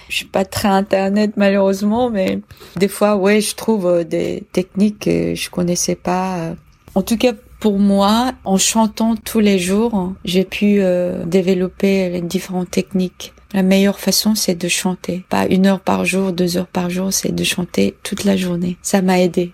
Je 0.08 0.16
suis 0.16 0.26
pas 0.26 0.44
très 0.46 0.68
internet 0.68 1.32
malheureusement, 1.36 2.08
mais 2.08 2.40
des 2.76 2.88
fois 2.88 3.16
ouais, 3.16 3.42
je 3.42 3.54
trouve 3.54 4.04
des 4.04 4.44
techniques 4.54 5.00
que 5.00 5.34
je 5.34 5.50
connaissais 5.50 5.96
pas. 5.96 6.54
En 6.94 7.02
tout 7.02 7.18
cas, 7.18 7.32
pour 7.60 7.78
moi, 7.78 8.32
en 8.44 8.56
chantant 8.56 9.16
tous 9.16 9.40
les 9.40 9.58
jours, 9.58 10.14
j'ai 10.24 10.44
pu 10.44 10.78
euh, 10.80 11.24
développer 11.24 12.08
les 12.08 12.20
différentes 12.22 12.70
techniques. 12.70 13.34
La 13.52 13.62
meilleure 13.62 14.00
façon, 14.00 14.34
c'est 14.34 14.54
de 14.54 14.68
chanter. 14.68 15.24
Pas 15.28 15.46
une 15.46 15.66
heure 15.66 15.80
par 15.80 16.04
jour, 16.04 16.32
deux 16.32 16.56
heures 16.56 16.66
par 16.66 16.90
jour, 16.90 17.12
c'est 17.12 17.34
de 17.34 17.44
chanter 17.44 17.94
toute 18.02 18.24
la 18.24 18.36
journée. 18.36 18.76
Ça 18.82 19.02
m'a 19.02 19.20
aidé. 19.20 19.52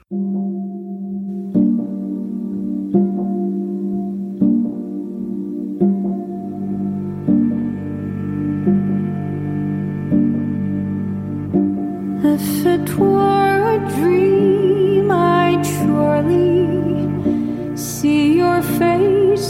your 14.01 14.30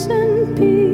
face 0.01 0.09
and 0.09 0.90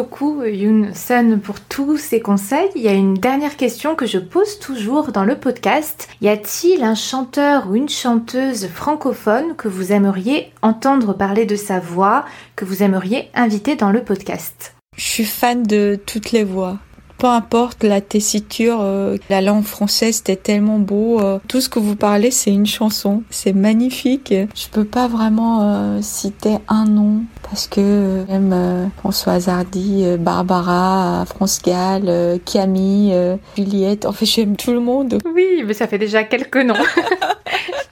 beaucoup 0.00 0.42
Yoon 0.42 0.94
Sun 0.94 1.40
pour 1.40 1.60
tous 1.60 1.98
ces 1.98 2.20
conseils. 2.20 2.70
Il 2.74 2.80
y 2.80 2.88
a 2.88 2.94
une 2.94 3.12
dernière 3.12 3.58
question 3.58 3.94
que 3.94 4.06
je 4.06 4.16
pose 4.16 4.58
toujours 4.58 5.12
dans 5.12 5.24
le 5.24 5.36
podcast. 5.36 6.08
Y 6.22 6.28
a-t-il 6.28 6.82
un 6.84 6.94
chanteur 6.94 7.68
ou 7.68 7.74
une 7.74 7.90
chanteuse 7.90 8.66
francophone 8.68 9.54
que 9.56 9.68
vous 9.68 9.92
aimeriez 9.92 10.52
entendre 10.62 11.12
parler 11.12 11.44
de 11.44 11.54
sa 11.54 11.80
voix, 11.80 12.24
que 12.56 12.64
vous 12.64 12.82
aimeriez 12.82 13.28
inviter 13.34 13.76
dans 13.76 13.90
le 13.90 14.02
podcast? 14.02 14.74
Je 14.96 15.04
suis 15.04 15.26
fan 15.26 15.64
de 15.64 16.00
toutes 16.06 16.32
les 16.32 16.44
voix. 16.44 16.78
Peu 17.20 17.26
importe 17.26 17.84
la 17.84 18.00
tessiture, 18.00 18.78
euh, 18.80 19.18
la 19.28 19.42
langue 19.42 19.64
française 19.64 20.16
c'était 20.16 20.36
tellement 20.36 20.78
beau. 20.78 21.20
euh, 21.20 21.38
tout 21.48 21.60
ce 21.60 21.68
que 21.68 21.78
vous 21.78 21.94
parlez 21.94 22.30
c'est 22.30 22.50
une 22.50 22.64
chanson, 22.64 23.22
c'est 23.28 23.52
magnifique. 23.52 24.32
Je 24.32 24.68
peux 24.72 24.86
pas 24.86 25.06
vraiment 25.06 25.60
euh, 25.60 25.98
citer 26.00 26.56
un 26.68 26.86
nom 26.86 27.24
parce 27.42 27.66
que 27.66 28.24
j'aime 28.26 28.52
euh, 28.54 28.86
Françoise 29.00 29.50
Hardy, 29.50 30.04
euh, 30.06 30.16
Barbara, 30.16 31.26
France 31.26 31.60
Gall, 31.62 32.04
euh, 32.06 32.38
Camille, 32.42 33.10
euh, 33.12 33.36
Juliette. 33.54 34.06
En 34.06 34.12
fait 34.12 34.24
j'aime 34.24 34.56
tout 34.56 34.72
le 34.72 34.80
monde. 34.80 35.18
Oui, 35.34 35.62
mais 35.66 35.74
ça 35.74 35.86
fait 35.86 35.98
déjà 35.98 36.24
quelques 36.24 36.56
noms. 36.56 36.74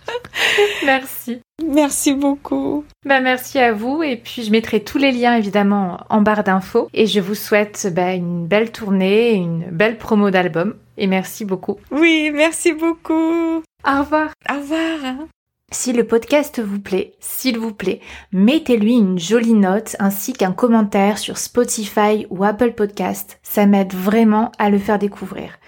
Merci. 0.85 1.40
Merci 1.66 2.14
beaucoup. 2.14 2.85
Bah, 3.05 3.21
merci 3.21 3.59
à 3.59 3.73
vous 3.73 4.03
et 4.03 4.16
puis 4.16 4.44
je 4.44 4.51
mettrai 4.51 4.83
tous 4.85 4.99
les 4.99 5.11
liens 5.11 5.37
évidemment 5.37 5.99
en 6.09 6.21
barre 6.21 6.44
d'infos 6.44 6.88
et 6.94 7.07
je 7.07 7.21
vous 7.21 7.35
souhaite 7.35 7.88
bah, 7.92 8.14
une 8.14 8.47
belle 8.47 8.71
tournée, 8.71 9.33
une 9.35 9.64
belle 9.71 9.99
promo 9.99 10.31
d'album 10.31 10.77
et 10.97 11.09
merci 11.09 11.44
beaucoup. 11.44 11.77
Oui, 11.90 12.31
merci 12.33 12.73
beaucoup. 12.73 13.62
Au 13.85 13.99
revoir. 14.01 14.31
Au 14.49 14.55
revoir. 14.55 15.27
Si 15.71 15.92
le 15.92 16.05
podcast 16.05 16.61
vous 16.61 16.81
plaît, 16.81 17.12
s'il 17.21 17.59
vous 17.59 17.75
plaît, 17.75 18.01
mettez-lui 18.33 18.94
une 18.94 19.18
jolie 19.18 19.53
note 19.53 19.97
ainsi 19.99 20.33
qu'un 20.33 20.53
commentaire 20.53 21.18
sur 21.18 21.37
Spotify 21.37 22.27
ou 22.31 22.42
Apple 22.44 22.73
Podcast. 22.73 23.38
Ça 23.42 23.66
m'aide 23.66 23.92
vraiment 23.92 24.51
à 24.59 24.71
le 24.71 24.79
faire 24.79 24.99
découvrir. 24.99 25.59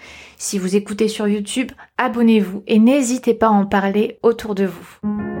Si 0.43 0.57
vous 0.57 0.75
écoutez 0.75 1.07
sur 1.07 1.27
YouTube, 1.27 1.71
abonnez-vous 1.99 2.63
et 2.65 2.79
n'hésitez 2.79 3.35
pas 3.35 3.45
à 3.45 3.51
en 3.51 3.67
parler 3.67 4.17
autour 4.23 4.55
de 4.55 4.65
vous. 4.65 5.40